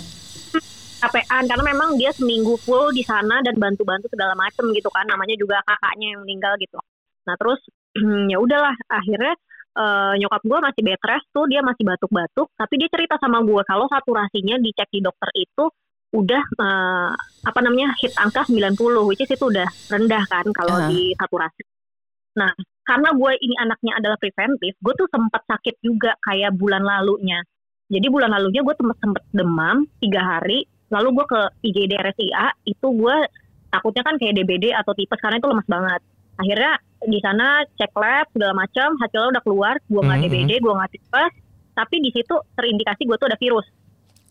[0.96, 5.34] capean karena memang dia seminggu full di sana dan bantu-bantu segala macem gitu kan, namanya
[5.36, 6.78] juga kakaknya yang meninggal gitu.
[7.26, 7.60] Nah terus
[8.32, 9.34] ya udahlah akhirnya
[9.76, 13.62] eh, nyokap gue masih bed rest tuh dia masih batuk-batuk, tapi dia cerita sama gue
[13.68, 15.68] kalau saturasinya dicek di dokter itu
[16.16, 17.10] udah eh,
[17.44, 20.88] apa namanya hit angka 90 which is itu udah rendah kan kalau Ah.
[20.88, 21.62] di saturasi.
[22.36, 22.52] Nah,
[22.84, 27.40] karena gue ini anaknya adalah preventif, gue tuh sempat sakit juga kayak bulan lalunya.
[27.88, 32.86] Jadi bulan lalunya gue sempet sempet demam tiga hari, lalu gue ke IGD RSIA, itu
[32.92, 33.16] gue
[33.70, 36.00] takutnya kan kayak DBD atau tipes karena itu lemas banget.
[36.36, 36.72] Akhirnya
[37.04, 40.24] di sana cek lab segala macam, hasilnya udah keluar, gue nggak Mhm.
[40.24, 41.32] DBD, gue nggak tipes,
[41.72, 43.66] tapi di situ terindikasi gue tuh ada virus.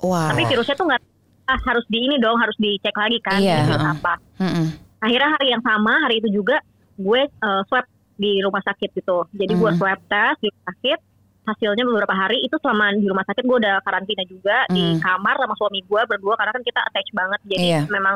[0.01, 0.33] Wow.
[0.33, 1.01] Tapi virusnya tuh nggak
[1.45, 4.13] ah, harus di ini dong, harus dicek lagi kan, ini virus apa.
[4.41, 4.65] Mhm.
[4.97, 6.57] Akhirnya hari yang sama, hari itu juga
[6.97, 9.29] gue eh, swab di rumah sakit gitu.
[9.29, 9.77] Jadi gue Hmm.
[9.77, 10.99] swab test di rumah sakit,
[11.45, 15.01] hasilnya beberapa hari itu selama di rumah sakit gue udah karantina juga di Hmm.
[15.05, 17.39] kamar sama suami gue berdua karena kan kita attach banget.
[17.45, 17.81] Jadi Iya.
[17.85, 18.15] memang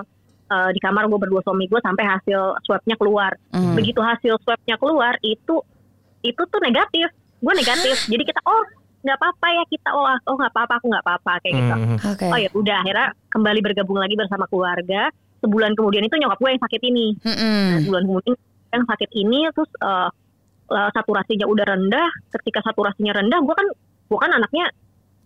[0.49, 3.31] eh, di kamar gue berdua suami gue sampai hasil swabnya keluar.
[3.53, 3.77] Mhm.
[3.77, 5.61] Begitu hasil swabnya keluar itu
[6.25, 7.07] itu tuh negatif.
[7.39, 7.95] Gue negatif.
[8.09, 8.63] Jadi kita oh
[8.99, 11.75] nggak apa-apa ya kita oh oh nggak apa-apa aku nggak apa-apa kayak gitu.
[11.77, 11.97] Mhm.
[12.13, 12.25] Oke.
[12.27, 15.13] Oh ya udah akhirnya kembali bergabung lagi bersama keluarga.
[15.39, 17.07] Sebulan kemudian itu nyokap gue yang sakit ini.
[17.23, 17.87] Mhm.
[17.87, 18.35] Sebulan kemudian
[18.69, 20.09] yang sakit ini terus eh,
[20.69, 22.09] saturasinya udah rendah.
[22.29, 23.67] Ketika saturasinya rendah, gue kan
[24.09, 24.65] gue kan anaknya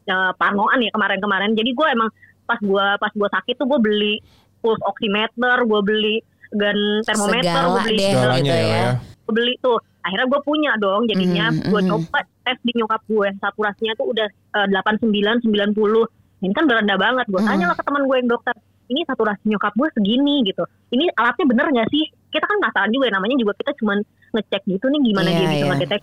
[0.06, 1.58] eh, parnoan ya kemarin-kemarin.
[1.58, 2.10] Jadi gue emang
[2.44, 4.16] pas gue pas gue sakit tuh gue beli
[4.64, 6.16] pulse oximeter, gue beli
[6.56, 8.92] gun termometer, gue beli deh segala gitu ya, ya.
[8.96, 11.90] gue beli tuh akhirnya gue punya dong jadinya Mhm, gue mhm.
[11.90, 14.28] coba tes di nyokap gue saturasinya tuh udah
[14.68, 16.06] delapan sembilan sembilan puluh
[16.40, 17.48] ini kan berendah banget gue Mhm.
[17.48, 18.56] tanya lah ke teman gue yang dokter
[18.92, 23.06] ini saturasi nyokap gue segini gitu ini alatnya bener nggak sih kita kan penasaran juga
[23.08, 23.98] ya, namanya juga kita cuman
[24.36, 25.70] ngecek gitu nih gimana Iya, dia bisa iya.
[25.72, 26.02] ngedetek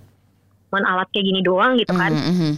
[0.71, 2.53] cuman alat kayak gini doang gitu kan Mhm, mhm.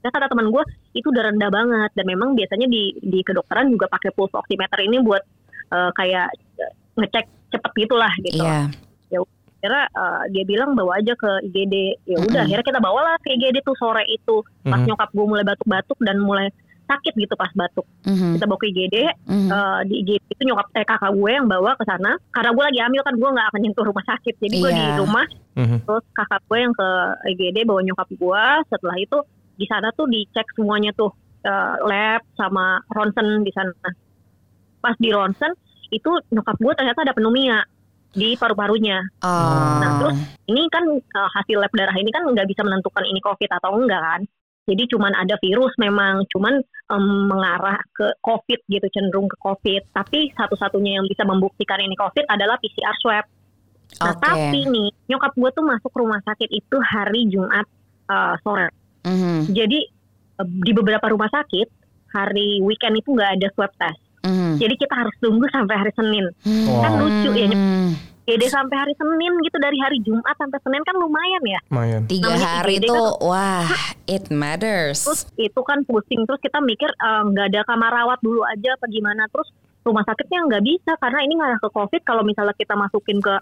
[0.00, 0.62] dan kata teman gue
[0.92, 4.98] itu udah rendah banget dan memang biasanya di di kedokteran juga pakai pulse oximeter ini
[4.98, 5.22] buat
[5.68, 8.70] eh, kayak eh, ngecek cepet gitulah gitu Iya.
[9.60, 11.74] akhirnya eh, dia bilang bawa aja ke IGD
[12.06, 12.44] ya udah Mm-mm.
[12.48, 14.88] akhirnya kita bawalah ke IGD tuh sore itu pas Mhm.
[14.88, 16.48] nyokap gue mulai batuk-batuk dan mulai
[16.86, 19.48] sakit gitu pas batuk Mhm, kita bawa ke IGD mhm.
[19.48, 22.80] eh, di IGD itu nyokap eh, kakak gue yang bawa ke sana karena gue lagi
[22.80, 24.96] hamil kan gue nggak akan nyentuh rumah sakit jadi gue di Iya.
[24.96, 25.76] rumah Mhm.
[25.84, 26.88] terus kakak gue yang ke
[27.28, 29.18] IGD bawa nyokap gue setelah itu
[29.60, 31.12] di sana tuh dicek semuanya tuh
[31.44, 33.76] eh, lab sama ronsen di sana
[34.80, 35.52] pas di ronsen
[35.92, 37.60] itu nyokap gue ternyata ada pneumonia
[38.10, 39.78] di paru-parunya Oh.
[39.78, 40.18] Nah, terus
[40.50, 44.02] ini kan uh, hasil lab darah ini kan nggak bisa menentukan ini COVID atau enggak
[44.02, 44.22] kan.
[44.68, 49.82] Jadi cuman ada virus memang, cuman em, mengarah ke COVID gitu, cenderung ke COVID.
[49.90, 53.24] Tapi satu-satunya yang bisa membuktikan ini COVID adalah PCR swab.
[53.98, 54.22] Nah, Oke.
[54.22, 57.66] tapi nih, nyokap gue tuh masuk rumah sakit itu hari Jumat
[58.06, 58.70] uh, sore.
[59.02, 59.78] Mhm, Jadi
[60.36, 61.68] uh, di beberapa rumah sakit,
[62.10, 64.00] hari weekend itu nggak ada swab test.
[64.20, 64.58] mhm.
[64.58, 66.26] Jadi kita harus tunggu sampai hari Senin.
[66.66, 66.80] Wow.
[66.80, 67.96] Kan lucu ya, Hmm.
[68.22, 71.58] Jadi sampai hari Senin gitu, dari hari Jumat sampai Senin kan lumayan ya.
[71.66, 72.02] Lumayan.
[72.06, 73.66] Tiga Namanya hari IGD tuh, wah,
[74.06, 75.02] it matters.
[75.02, 78.86] terus itu kan pusing terus kita mikir eh, nggak ada kamar rawat dulu aja apa
[78.86, 83.18] gimana terus rumah sakitnya nggak bisa karena ini ngarah ke covid kalau misalnya kita masukin
[83.18, 83.34] ke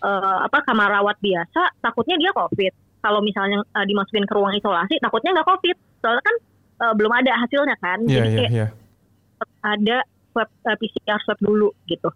[0.00, 5.00] eh, apa kamar rawat biasa takutnya dia covid kalau misalnya eh, dimasukin ke ruang isolasi
[5.00, 5.76] takutnya nggak covid.
[6.00, 6.36] Soalnya kan
[6.80, 7.98] eh, belum ada hasilnya kan.
[8.04, 8.66] Iya, jadi iya, kayak iya.
[9.64, 9.98] ada
[10.32, 12.08] swab eh, PCR swab dulu gitu.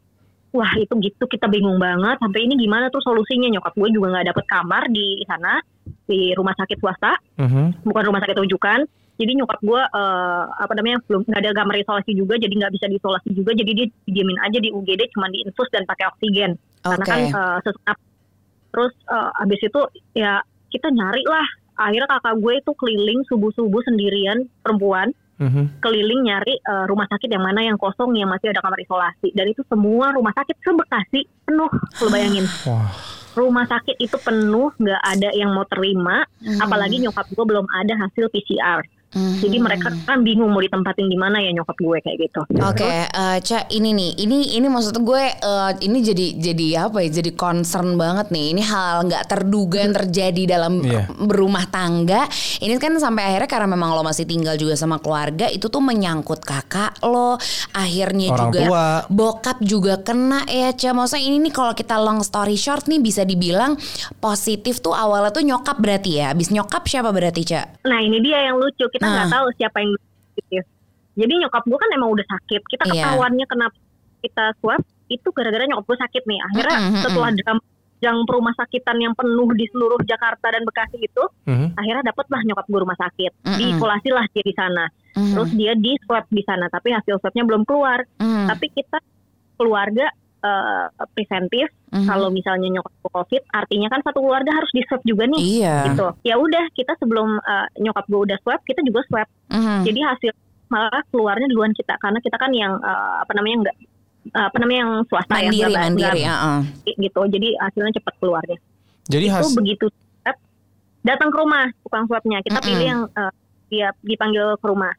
[0.55, 2.21] Wah itu gitu kita bingung banget.
[2.23, 3.51] Sampai ini gimana tuh solusinya?
[3.51, 5.59] Nyokap gue juga nggak dapet kamar di sana
[6.07, 7.19] di rumah sakit swasta.
[7.41, 7.83] Mhm.
[7.83, 8.87] bukan rumah sakit rujukan.
[9.15, 12.87] Jadi nyokap gue eh, apa namanya belum nggak ada kamar isolasi juga jadi nggak bisa
[12.87, 13.51] diisolasi juga.
[13.55, 16.55] Jadi dia didiemin aja di UGD cuma diinfus dan pakai oksigen.
[16.83, 17.11] Karena Oke.
[17.11, 17.99] kan eh, sesak
[18.75, 19.81] terus eh, habis itu
[20.19, 20.43] ya
[20.75, 25.81] kita nyari lah akhirnya kakak gue itu keliling subuh subuh sendirian perempuan Mhm.
[25.81, 29.47] keliling nyari eh, rumah sakit yang mana yang kosong yang masih ada kamar isolasi dan
[29.47, 32.87] itu semua rumah sakit sebekasi penuh lo bayangin Wah.
[33.35, 36.61] rumah sakit itu penuh nggak ada yang mau terima Mhm.
[36.61, 39.39] apalagi nyokap gue belum ada hasil PCR Mhm.
[39.41, 43.39] jadi mereka kan bingung mau ditempatin di mana ya nyokap gue kayak gitu Oke, eh,
[43.41, 47.11] Ca, ini nih, ini ini maksud gue, eh, ini jadi jadi apa ya?
[47.13, 48.53] Jadi concern banget nih.
[48.53, 51.07] Ini hal nggak terduga yang terjadi dalam Iya.
[51.11, 52.27] berumah tangga.
[52.59, 56.41] Ini kan sampai akhirnya karena memang lo masih tinggal juga sama keluarga, itu tuh menyangkut
[56.41, 57.37] kakak lo.
[57.73, 58.87] Akhirnya Orang juga tua.
[59.09, 60.91] bokap juga kena ya, Ca.
[60.91, 63.77] Maksudnya ini nih kalau kita long story short nih bisa dibilang
[64.19, 66.33] positif tuh awalnya tuh nyokap berarti ya.
[66.33, 67.63] Abis nyokap siapa berarti, Ca?
[67.85, 69.33] nah ini dia yang lucu kita nggak Nah.
[69.33, 70.63] tahu siapa yang positif
[71.15, 72.93] jadi nyokap gue kan emang udah sakit kita Iya.
[72.97, 73.77] ketahuannya kenapa
[74.19, 77.05] kita swab itu gara-gara nyokap gue sakit nih akhirnya Mm-mm, mm-mm.
[77.05, 77.57] setelah jam
[77.97, 81.73] jam perumah sakitan yang penuh di seluruh Jakarta dan Bekasi itu Mhm.
[81.75, 83.57] akhirnya dapatlah nyokap gue rumah sakit Mm-mm.
[83.57, 87.45] diisolasi lah dia di sana Mhm, terus dia di swab di sana tapi hasil swabnya
[87.45, 88.99] belum keluar mhm, tapi kita
[89.55, 90.11] keluarga
[90.45, 91.69] eh, preventif.
[91.89, 92.11] Mhm.
[92.11, 95.41] kalau misalnya nyokap gue covid artinya kan satu keluarga harus di swab juga nih.
[95.41, 95.77] Iya.
[95.89, 96.07] gitu.
[96.23, 99.29] Ya udah kita sebelum eh, nyokap gue udah swab kita juga swab.
[99.49, 99.83] Mhm.
[99.83, 100.33] jadi hasil
[100.67, 103.77] malah keluarnya duluan kita karena kita kan yang eh, apa namanya enggak
[104.27, 106.95] apa namanya yang swasta ya mandiri nggak- mandiri nggak- ya.
[106.99, 107.21] gitu.
[107.29, 108.59] Jadi hasilnya cepat keluarnya.
[109.05, 109.87] Jadi itu has begitu.
[110.19, 110.37] Swab,
[111.03, 112.41] datang ke rumah tukang swabnya.
[112.41, 112.67] Kita Mm-mm.
[112.67, 113.33] pilih yang eh,
[113.69, 114.91] dia dipanggil ke rumah.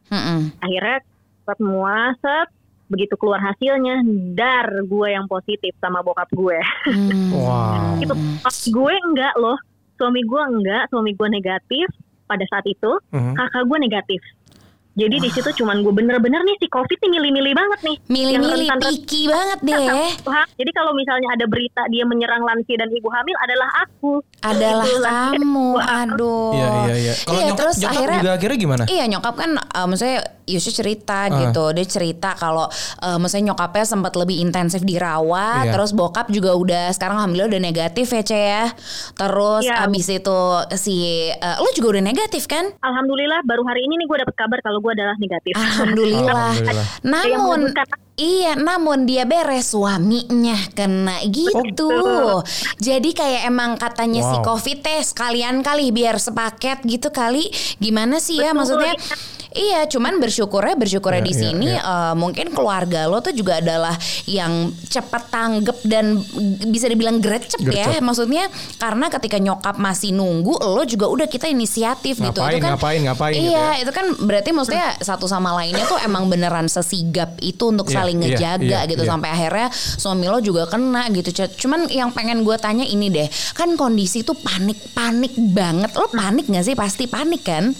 [0.58, 1.02] Akhirnya
[1.42, 2.48] swab semua set
[2.86, 4.02] begitu keluar hasilnya
[4.34, 6.58] dar gue yang positif sama bokap gue.
[7.36, 8.00] Wow.
[8.00, 8.14] itu
[8.72, 9.58] gue enggak loh.
[9.96, 11.86] Suami gue enggak suami gue negatif
[12.26, 12.98] pada saat itu.
[13.14, 13.34] Mhm.
[13.38, 14.20] kakak gue negatif
[14.96, 19.22] jadi di situ cuman gue bener-bener nih si covid nih milih-milih banget nih Milih-milih picky
[19.26, 20.08] banget deh.
[20.56, 25.02] Jadi kalau misalnya ada berita dia menyerang lansia dan ibu hamil adalah aku Adalah Gitu,
[25.02, 25.68] kamu.
[25.76, 26.52] Aduh.
[26.52, 27.12] Iya iya iya.
[27.18, 28.82] Kalau Iya, nyokap, terus nyokap akhirnya juga akhirnya gimana?
[28.86, 31.32] Iya nyokap kan uh, maksudnya Yusuf cerita Ah.
[31.34, 32.70] gitu Dia cerita kalau
[33.02, 35.72] uh, maksudnya nyokapnya sempat lebih intensif dirawat Iya.
[35.72, 38.64] Terus bokap juga udah sekarang alhamdulillah udah negatif ya Ce ya
[39.12, 39.84] Terus Iya.
[39.84, 40.40] abis itu
[40.74, 40.96] si
[41.32, 42.64] uh, Lu juga udah negatif kan?
[42.78, 46.54] alhamdulillah baru hari ini nih gue dapet kabar kalau gue adalah negatif Alhamdulillah.
[47.02, 47.74] Namun
[48.16, 51.92] Iya, namun dia beres suaminya kena gitu.
[52.80, 54.56] Jadi kayak emang katanya si Wow.
[54.56, 57.52] Covid teh sekalian kali biar sepaket gitu kali.
[57.76, 58.96] Gimana sih ya Betul, maksudnya?
[58.96, 59.35] iya.
[59.56, 61.80] Iya, cuman bersyukurnya bersyukurnya Iya, di iya, sini iya.
[61.80, 63.96] eh, mungkin keluarga lo tuh juga adalah
[64.28, 66.20] yang cepat tanggep dan
[66.68, 67.96] bisa dibilang gercep ya.
[68.04, 72.36] Maksudnya karena ketika nyokap masih nunggu, lo juga udah kita inisiatif gitu.
[72.36, 73.80] Ngapain, Itu kan ngapain, ngapain gitu Iya, ya.
[73.80, 78.16] itu kan berarti maksudnya satu sama lainnya tuh emang beneran sesigap itu untuk Iya, saling
[78.20, 79.10] iya, ngejaga iya, gitu iya.
[79.10, 81.48] sampai akhirnya suami lo juga kena gitu.
[81.64, 85.96] Cuman yang pengen gue tanya ini deh, kan kondisi tuh panik-panik banget.
[85.96, 86.76] Lo panik gak sih?
[86.76, 87.72] Pasti panik kan?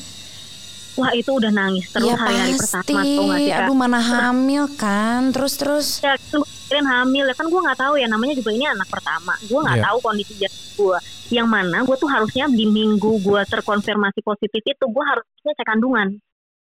[0.96, 2.72] Wah itu udah nangis terus ya hari-hari pasti.
[2.88, 3.52] pertama tuh nggak sih?
[3.54, 5.20] Aduh mana hamil kan.
[5.28, 5.86] Terus terus.
[6.00, 9.32] ya kan pikirin hamil ya kan gue nggak tahu ya namanya juga ini anak pertama
[9.40, 9.86] gue nggak Iya.
[9.86, 14.84] tahu kondisi jantung gue yang mana gue tuh harusnya di minggu gue terkonfirmasi positif itu
[14.84, 16.18] gue harusnya cek kandungan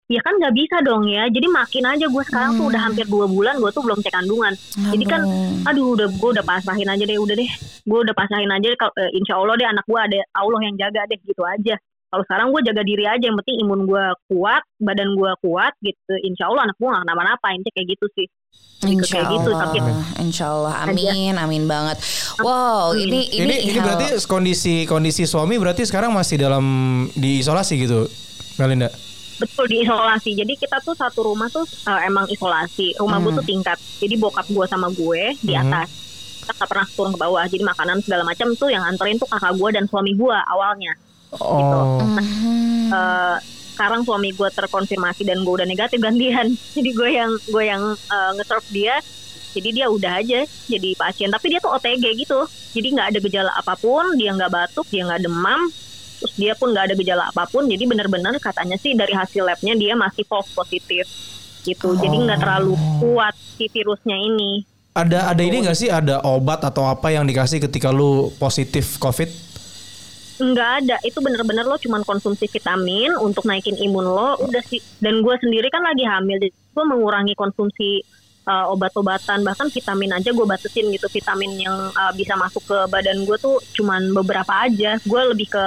[0.06, 2.88] ya kan nggak bisa dong ya jadi makin aja gue sekarang tuh udah Hmm.
[2.88, 4.52] hampir dua bulan gue tuh belum cek kandungan
[4.86, 5.66] jadi kan Aduh.
[5.66, 7.50] aduh udah gue udah pasrahin aja deh udah deh
[7.82, 11.00] gue udah pasrahin aja kalau eh, insya Allah deh anak gue ada Allah yang jaga
[11.06, 11.74] deh gitu aja
[12.16, 16.16] kalau sekarang gue jaga diri aja yang penting imun gue kuat badan gue kuat gitu
[16.22, 18.26] insya Allah anak gue gak kenapa-napa intinya kayak gitu sih
[18.78, 19.80] ke Insya kayak gitu Allah, sakit
[20.18, 21.96] Insya Allah, amin, amin banget.
[22.38, 23.04] Wow, Amin.
[23.04, 26.64] ini Ini ini, hal- berarti kondisi kondisi suami berarti sekarang masih dalam
[27.10, 28.08] diisolasi gitu,
[28.56, 28.88] Melinda.
[29.36, 33.38] betul diisolasi jadi kita tuh satu rumah tuh eh, emang isolasi rumah gue Hmm.
[33.38, 35.60] tuh tingkat jadi bokap gue sama gue di Mhm.
[35.62, 35.88] atas
[36.38, 39.52] kita nggak pernah turun ke bawah jadi makanan segala macam tuh yang anterin tuh kakak
[39.52, 40.96] gue dan suami gue awalnya
[41.34, 41.98] Oh.
[42.02, 42.92] Mhm.
[42.92, 43.36] Eh,
[43.74, 46.54] sekarang suami gue terkonfirmasi dan gue udah negatif gantian.
[46.76, 47.82] Jadi gue yang gue yang
[48.38, 48.96] nge-serve dia
[49.56, 51.32] jadi dia udah aja jadi pasien.
[51.32, 52.44] Tapi dia tuh OTG gitu.
[52.76, 55.72] Jadi nggak ada gejala apa pun dia nggak batuk dia nggak demam
[56.16, 57.64] terus dia pun nggak ada gejala apa pun.
[57.64, 61.08] Jadi benar-benar katanya sih dari hasil labnya dia masih false positif
[61.64, 61.96] gitu.
[61.96, 64.60] Jadi nggak terlalu kuat si virusnya ini.
[64.96, 65.92] Ada ada ini gak sih?
[65.92, 69.28] Ada obat atau apa yang dikasih ketika lu positif COVID?
[70.36, 70.96] Nggak ada.
[71.02, 74.80] Itu bener-bener lo cuman konsumsi vitamin untuk naikin imun lo udah sih.
[75.00, 78.04] Dan gue sendiri kan lagi hamil jadi gue mengurangi konsumsi
[78.44, 79.42] uh, obat-obatan.
[79.42, 83.56] Bahkan vitamin aja gue batasin gitu vitamin yang uh, bisa masuk ke badan gue tuh
[83.74, 85.00] cuman beberapa aja.
[85.02, 85.64] Gue lebih ke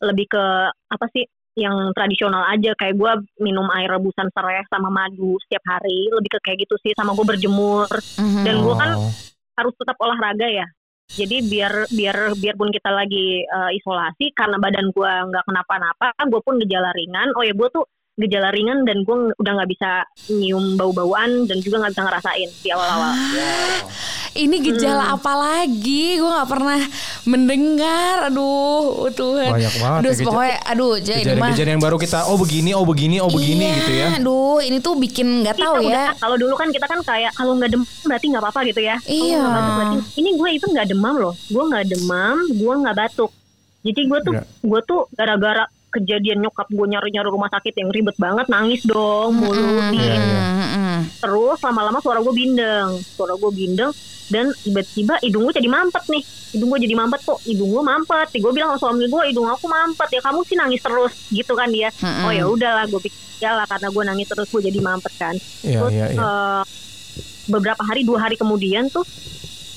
[0.00, 0.44] lebih ke
[0.88, 2.72] apa sih yang tradisional aja.
[2.74, 3.12] Kayak gue
[3.44, 6.92] minum air rebusan serai sama madu setiap hari lebih ke kayak gitu sih.
[6.96, 7.88] Sama gue berjemur.
[8.16, 8.44] Mhm.
[8.48, 9.12] dan gue kan Oh.
[9.60, 10.64] harus tetap olahraga ya.
[11.10, 16.54] Jadi biar biar biarpun kita lagi eh, isolasi karena badan gua nggak kenapa-napa, gue pun
[16.62, 17.34] gejala ringan.
[17.34, 17.84] Oh ya gue tuh
[18.20, 19.90] gejala ringan dan gue udah nggak bisa
[20.28, 23.12] nyium bau-bauan dan juga nggak bisa ngerasain di awal-awal.
[24.30, 25.16] Ini gejala Hmm.
[25.16, 26.14] apa lagi?
[26.16, 26.80] Gue nggak pernah
[27.24, 28.16] mendengar.
[28.26, 29.50] Aduh, Tuhan.
[29.50, 31.50] Banyak banget Aduh, ya pokoknya, aduh, jadi mah.
[31.50, 34.08] Kejadian-kejadian yang baru kita oh begini, oh begini, oh begini Iya, gitu ya.
[34.16, 36.04] Aduh, ini tuh bikin nggak tahu Kita ya.
[36.14, 38.96] Kalau dulu kan kita kan kayak kalau nggak demam berarti nggak apa-apa gitu ya.
[39.02, 39.38] Iya.
[39.40, 41.34] nggak batuk berarti ini gue itu nggak demam loh.
[41.46, 43.30] Gue nggak demam, gue nggak batuk.
[43.80, 44.42] Jadi gue tuh Iya.
[44.62, 49.82] gue tuh gara-gara kejadian nyokap gue nyari-nyari rumah sakit yang ribet banget nangis dong mulu
[49.90, 50.40] Iya, iya.
[50.56, 50.98] mm-mm.
[51.18, 53.90] terus lama-lama suara gue bindeng suara gue bindeng
[54.30, 58.28] dan tiba-tiba hidung gue jadi mampet nih hidung gue jadi mampet kok hidung gue mampet
[58.32, 61.66] gue bilang sama suami gue hidung aku mampet ya kamu sih nangis terus gitu kan
[61.66, 62.24] dia Mm-mm.
[62.24, 65.34] oh ya udahlah gue pikir ya lah karena gue nangis terus gue jadi mampet kan
[65.66, 66.18] Iya, terus iya, iya.
[66.20, 66.62] eh,
[67.48, 69.02] beberapa hari dua hari kemudian tuh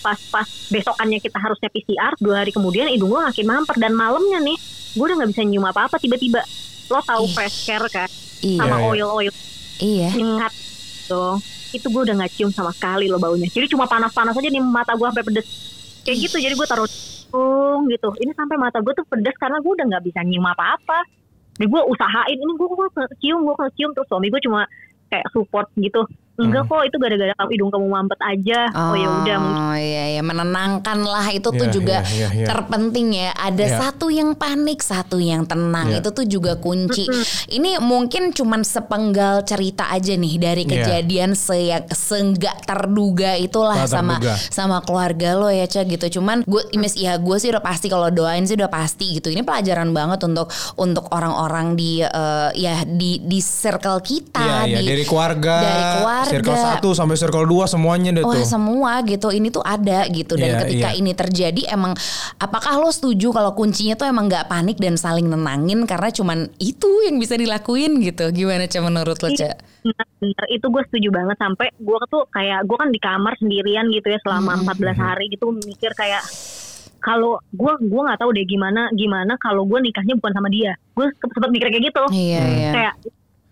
[0.03, 4.59] pas-pas besokannya kita harusnya PCR dua hari kemudian hidung gue makin mampet dan malamnya nih
[4.93, 6.43] gue udah nggak bisa nyium apa-apa tiba-tiba.
[6.91, 7.33] Lo tahu Ih.
[7.33, 8.09] fresh care kan?
[8.43, 8.85] Iya, sama iya.
[8.91, 9.33] oil-oil.
[9.81, 10.09] Iya.
[10.13, 10.53] nyengat
[11.09, 11.41] dong
[11.73, 13.49] itu gue udah nggak cium sama sekali loh baunya.
[13.49, 15.47] Jadi cuma panas-panas aja nih mata gue sampai pedes.
[16.05, 16.85] Kayak gitu jadi gue taruh
[17.33, 18.09] tung gitu.
[18.21, 21.01] Ini sampai mata gue tuh pedes karena gue udah nggak bisa nyium apa-apa.
[21.57, 22.87] Jadi gue usahain ini gue gue
[23.17, 24.69] cium gue cium terus suami gue cuma
[25.09, 29.37] kayak support gitu enggak kok itu gara-gara kamu hidung kamu mampet aja oh, ya udah
[29.37, 30.21] mungkin Oh iya, iya.
[30.21, 32.45] menenangkan lah itu tuh Iya, juga iya, iya, iya.
[32.45, 33.29] terpenting ya.
[33.33, 33.77] Ada Iya.
[33.79, 35.89] satu yang panik, satu yang tenang.
[35.89, 35.97] Iya.
[35.97, 37.09] Itu tuh juga kunci.
[37.49, 40.71] Ini mungkin cuman sepenggal cerita aja nih dari Iya.
[40.71, 41.57] kejadian se
[41.91, 44.33] seenggak terduga itulah Tak sama terduga.
[44.47, 46.19] sama keluarga lo ya, Ca gitu.
[46.19, 49.29] Cuman gue Miss ya gue sih udah pasti kalau doain sih udah pasti gitu.
[49.29, 54.77] Ini pelajaran banget untuk untuk orang-orang di eh, ya di di circle kita Iya, iya,
[54.77, 56.21] di dari keluarga, dari keluarga.
[56.25, 58.45] Circle 1 sampai circle 2 semuanya deh Wah tuh.
[58.45, 60.97] semua gitu ini tuh ada gitu dan Iya, ketika iya.
[60.97, 61.93] ini terjadi emang
[62.37, 66.85] apakah lo setuju kalau kuncinya tuh emang nggak panik dan saling nenangin karena cuman itu
[67.03, 69.55] yang bisa dilakuin gitu gimana cah menurut lo cah?
[69.83, 70.07] bener
[70.49, 74.19] itu gue setuju banget sampai gue tuh kayak gue kan di kamar sendirian gitu ya
[74.19, 76.23] selama Hmm, 14 hari gitu mikir kayak
[76.97, 81.03] kalau gue gue nggak tahu deh gimana gimana kalau gue nikahnya bukan sama dia gue
[81.19, 82.55] sempet mikir kayak gitu Iya Hmm.
[82.55, 82.71] iya.
[82.71, 82.93] kayak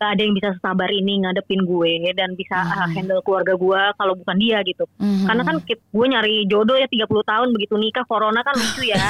[0.02, 4.18] gak ada yang bisa sabar ini ngadepin gue dan bisa uh, handle keluarga gue kalau
[4.18, 4.90] bukan dia gitu.
[4.98, 5.30] Mhm.
[5.30, 8.98] karena kan gue nyari jodoh ya 30 tahun begitu nikah corona kan lucu ya.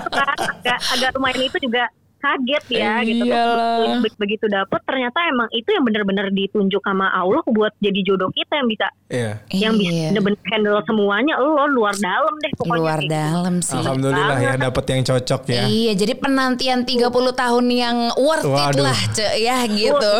[0.00, 3.96] Itu kan agak agak lumayan itu juga kaget ya gitu Iyalah.
[3.98, 8.54] Terus begitu dapet ternyata emang itu yang bener-bener ditunjuk sama Allah buat jadi jodoh kita
[8.54, 9.32] yang bisa Iya.
[9.50, 10.08] yang bisa Iya.
[10.12, 13.10] bener-bener handle semuanya lo luar dalam deh pokoknya luar gitu.
[13.10, 13.76] dalam sih.
[13.76, 15.62] Alhamdulillah ya dapat yang cocok ya.
[15.64, 18.84] Iya, jadi penantian 30 tahun yang worth it Waduh.
[18.84, 20.12] lah, Cek, ya gitu.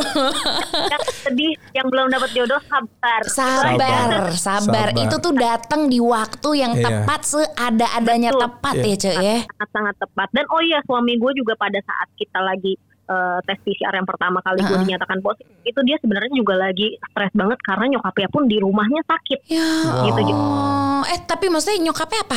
[0.86, 4.30] yang sedih yang belum dapat jodoh sabar Sabar, sabar.
[4.32, 4.86] Sabar.
[4.92, 6.84] Itu tuh datang di waktu yang Iya.
[7.05, 8.86] tepat seada-adanya tepat Iya.
[8.86, 9.36] ya, Cek ya.
[9.46, 12.78] sangat-sangat tepat dan oh iya suami gue juga pada saat kita lagi
[13.11, 17.32] eh, tes PCR yang pertama kali gue dinyatakan positif itu dia sebenarnya juga lagi stres
[17.32, 19.66] banget karena nyokapnya pun di rumahnya sakit Ya.
[20.04, 20.38] Gitu, gitu.
[20.38, 22.34] Oh, eh tapi maksudnya nyokapnya apa?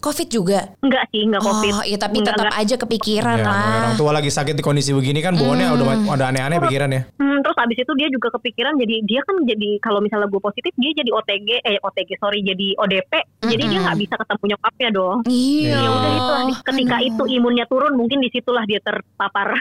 [0.00, 0.60] Covid juga.
[0.80, 2.62] enggak sih enggak covid Oh, iya tapi Enggak, tetap enggak.
[2.62, 3.72] aja kepikiran Ya, lah.
[3.82, 7.02] orang tua lagi sakit di kondisi begini kan bawaannya udah udah aneh-aneh pikiran ya.
[7.14, 10.72] Hmm, terus abis itu dia juga kepikiran jadi dia kan jadi kalau misalnya gue positif
[10.74, 13.12] dia jadi OTG eh OTG sorry jadi ODP
[13.42, 15.74] jadi dia nggak bisa ketemu nyokapnya dong Iya.
[15.74, 17.08] ya udah itulah ketika Aduh.
[17.10, 19.56] itu imunnya turun mungkin di situlah dia terpapar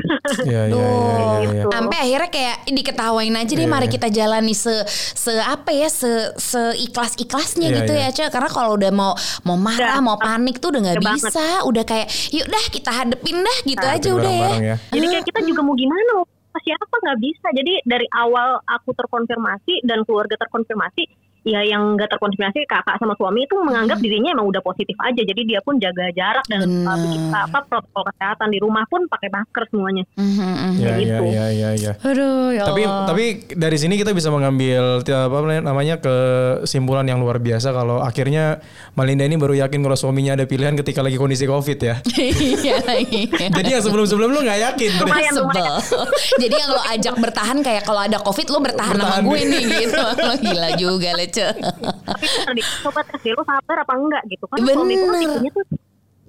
[0.53, 1.39] Iya iya iya iya.
[1.41, 1.63] iya.
[1.63, 1.69] Gitu.
[1.73, 3.93] Sampai akhirnya kayak diketawain aja deh Iya, mari iya.
[3.97, 8.07] kita jalani se se apa ya se se ikhlas ikhlasnya Iya, gitu iya.
[8.13, 9.11] ya Cek karena kalau udah mau
[9.47, 10.05] mau marah Udah.
[10.05, 13.95] mau panik tuh udah nggak bisa udah kayak yuk dah kita hadepin dah gitu Nah,
[13.97, 14.51] aja udah ya.
[14.61, 14.75] ya.
[14.93, 16.23] Jadi kayak kita juga mau gimana
[16.61, 17.47] siapa nggak bisa.
[17.53, 21.03] Jadi dari awal aku terkonfirmasi dan keluarga terkonfirmasi,
[21.43, 25.21] ya yang nggak terkonfirmasi kakak sama suami itu menganggap dirinya emang udah positif aja.
[25.21, 29.27] Jadi dia pun jaga jarak dan uh, bikin apa protokol kesehatan di rumah pun pakai
[29.27, 30.03] masker semuanya.
[30.13, 30.51] Mhm.
[30.73, 31.23] Iya iya gitu.
[31.25, 31.91] iya iya iya.
[31.99, 33.05] Aduh ya Tapi Allah.
[33.05, 38.63] tapi dari sini kita bisa mengambil ti- apa namanya kesimpulan yang luar biasa kalau akhirnya
[38.93, 41.95] Malinda ini baru yakin kalau suaminya ada pilihan ketika lagi kondisi Covid ya.
[42.17, 43.47] iya iya.
[43.49, 44.89] Jadi yang sebelum-sebelum lu nggak yakin.
[44.97, 45.81] Lumayan, lumayan.
[45.81, 46.05] Sebel.
[46.39, 49.61] Jadi yang lo ajak bertahan kayak kalau ada covid lo bertahan, Bertahan sama gue nih.
[49.61, 49.97] nih gitu.
[49.99, 54.45] Lo gila juga Tapi bener deh, coba tes deh, lo sabar apa enggak gitu.
[54.45, 55.29] Kan suami itu kan Bener.
[55.33, 55.65] tipenya tuh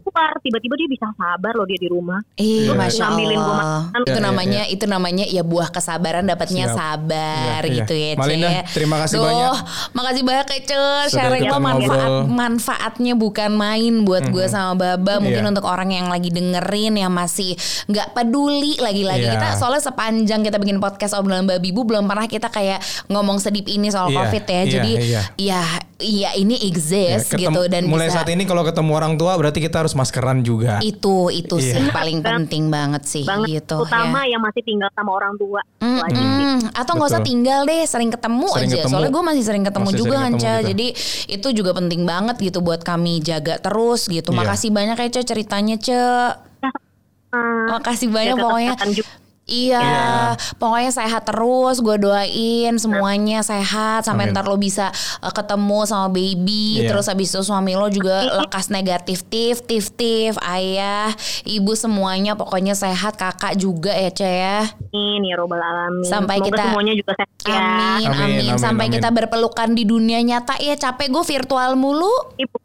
[0.05, 2.21] keluar tiba-tiba dia bisa sabar loh dia di rumah.
[2.37, 3.81] Iya, masya ngambilin gua Allah.
[3.89, 6.77] Itu Iya, iya, namanya, itu namanya ya buah kesabaran dapatnya Siap.
[6.77, 7.75] sabar iya.
[7.81, 8.11] gitu ya.
[8.15, 8.77] Malinda, Ce.
[8.77, 9.55] terima kasih Duh, banyak.
[9.91, 10.77] Makasih banyak ya Ce.
[11.09, 15.19] Sudah Sharing lo manfaat, manfaatnya bukan main buat gue sama Baba.
[15.19, 15.51] Mungkin Iya.
[15.51, 19.35] untuk orang yang lagi dengerin yang masih nggak peduli lagi-lagi Iya.
[19.35, 22.79] kita soalnya sepanjang kita bikin podcast obrolan babi bu belum pernah kita kayak
[23.09, 24.63] ngomong sedip ini soal Iya, covid ya.
[24.67, 25.23] Jadi iya.
[25.39, 25.61] ya
[25.97, 29.33] iya ini Ya, exist ketemu- gitu dan mulai bisa saat ini kalau ketemu orang tua
[29.35, 30.79] berarti kita harus maskeran juga.
[30.81, 31.73] itu itu Iya.
[31.73, 34.37] sih paling penting banget sih banget gitu terutama ya.
[34.37, 35.61] yang masih tinggal sama orang tua.
[35.79, 36.59] Mm, mm.
[36.75, 38.93] atau nggak usah tinggal deh sering ketemu Sering aja ketemu.
[38.93, 40.55] soalnya gue masih sering ketemu Masih juga sering ketemu Ca.
[40.55, 40.69] juga.
[40.69, 40.87] jadi
[41.31, 44.39] itu juga penting banget gitu buat kami jaga terus gitu Iya.
[44.39, 46.01] makasih banyak ya Ce ceritanya Ce
[47.35, 49.11] Hmm, makasih banyak jaga pokoknya juga.
[49.45, 50.09] Iya, Iya.
[50.57, 51.77] pokoknya sehat terus.
[51.79, 54.33] Gue doain semuanya sehat sampai Amin.
[54.33, 54.89] ntar lo bisa
[55.21, 56.81] uh, ketemu sama baby.
[56.81, 56.89] Iya.
[56.89, 60.41] Terus habis itu suami lo juga lekas negatif tif tif tif.
[60.41, 61.13] Ayah,
[61.45, 63.15] ibu semuanya pokoknya sehat.
[63.15, 64.59] Kakak juga ya Ce ya.
[64.91, 66.09] Amin ya robbal alamin.
[66.09, 67.53] Sampai Semoga kita- semuanya juga sehat ya.
[67.55, 68.95] Amin, Amin, amin, amin, Sampai amin.
[68.97, 70.73] kita berpelukan di dunia nyata ya.
[70.75, 72.09] Capek gue virtual mulu.
[72.35, 72.57] Ibu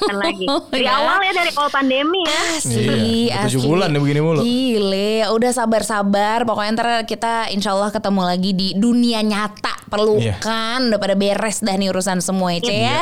[0.00, 0.46] kan lagi.
[0.72, 0.96] Dari Ya.
[0.96, 2.40] awal ya dari awal pandemi ya.
[2.54, 2.84] Asli,
[3.26, 4.40] Iya, tujuh bulan deh begini mulu.
[4.40, 6.44] Gile, udah sabar-sabar.
[6.44, 9.74] Pokoknya ntar kita insya Allah ketemu lagi di dunia nyata.
[9.86, 12.98] Pelukan, udah pada beres dah nih urusan semua ya, Ce ya.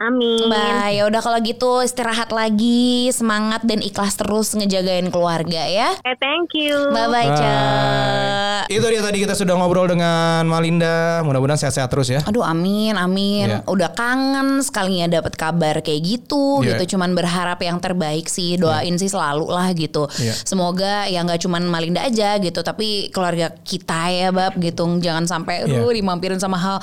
[0.00, 0.48] Amin.
[0.48, 5.92] Bye, ya udah kalau gitu istirahat lagi, semangat dan ikhlas terus ngejagain keluarga ya.
[6.00, 6.88] Eh, thank you.
[6.88, 7.28] Bye bye.
[7.28, 8.64] Bye.
[8.66, 11.20] Itu dia tadi kita sudah ngobrol dengan Malinda.
[11.20, 12.20] Mudah-mudahan sehat-sehat terus ya.
[12.24, 13.58] Aduh amin amin Iya.
[13.66, 16.78] Udah kangen sekalinya dapat kabar kayak gitu Iya.
[16.80, 20.32] gitu Cuman berharap yang terbaik sih Doain sih selalu lah gitu Iya.
[20.32, 25.66] Semoga ya nggak cuman Malinda aja gitu Tapi keluarga kita ya Bab gitu Jangan sampai
[25.66, 25.76] Iya.
[25.82, 26.78] aduh dimampirin sama hal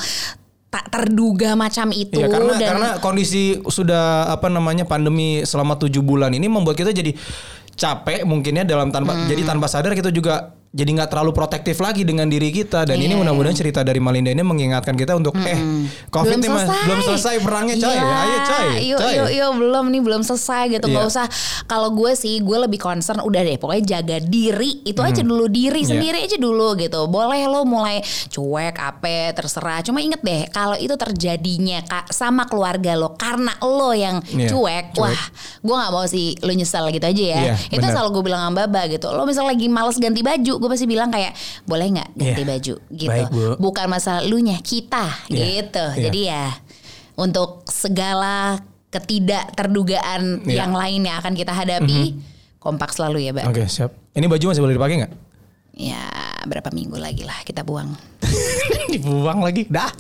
[0.68, 6.04] tak terduga macam itu Iya karena dan karena kondisi sudah apa namanya pandemi selama tujuh
[6.04, 7.16] bulan ini membuat kita jadi
[7.78, 9.30] capek mungkinnya dalam tanpa Hmm.
[9.32, 13.10] jadi tanpa sadar kita juga jadi nggak terlalu protektif lagi dengan diri kita dan ini
[13.10, 13.18] Iya.
[13.18, 15.58] mudah-mudahan cerita dari Malinda ini mengingatkan kita untuk eh
[16.08, 19.14] covid ini mah- belum selesai perangnya coy Iya, ayo coy Yuk, coy.
[19.16, 20.86] yuk, yuk, belum nih, belum selesai gitu.
[20.86, 21.12] Nggak Iya.
[21.14, 21.28] usah.
[21.66, 23.56] Kalau gue sih, gue lebih concern udah deh.
[23.56, 24.84] Pokoknya jaga diri.
[24.84, 25.90] Itu aja dulu diri Iya.
[25.90, 27.08] sendiri aja dulu gitu.
[27.08, 29.82] Boleh lo mulai cuek, apa, terserah.
[29.82, 34.86] Cuma inget deh, kalau itu terjadinya kak sama keluarga lo karena lo yang Iya, cuek,
[34.94, 35.02] cuek.
[35.02, 35.22] wah,
[35.60, 37.40] gue nggak mau sih lo nyesel gitu aja ya.
[37.42, 37.92] Iya, itu benar.
[37.94, 39.08] selalu gue bilang sama Baba gitu.
[39.10, 41.34] Lo misalnya lagi males ganti baju, gue pasti bilang kayak
[41.64, 42.48] boleh nggak ganti Iya.
[42.48, 43.10] baju gitu.
[43.10, 43.46] Baik, Bu.
[43.58, 45.86] Bukan masalah lu nya kita Iya, gitu.
[45.92, 46.04] iya.
[46.04, 46.46] Jadi ya
[47.16, 50.64] untuk segala ketidak terdugaan Iya.
[50.64, 52.18] yang lain yang akan kita hadapi
[52.58, 53.46] kompak selalu ya, Mbak.
[53.48, 55.14] Oke siap ini baju masih boleh dipakai nggak
[55.78, 56.02] Ya,
[56.44, 57.94] berapa minggu lagi lah kita buang.
[58.92, 59.94] dibuang lagi dah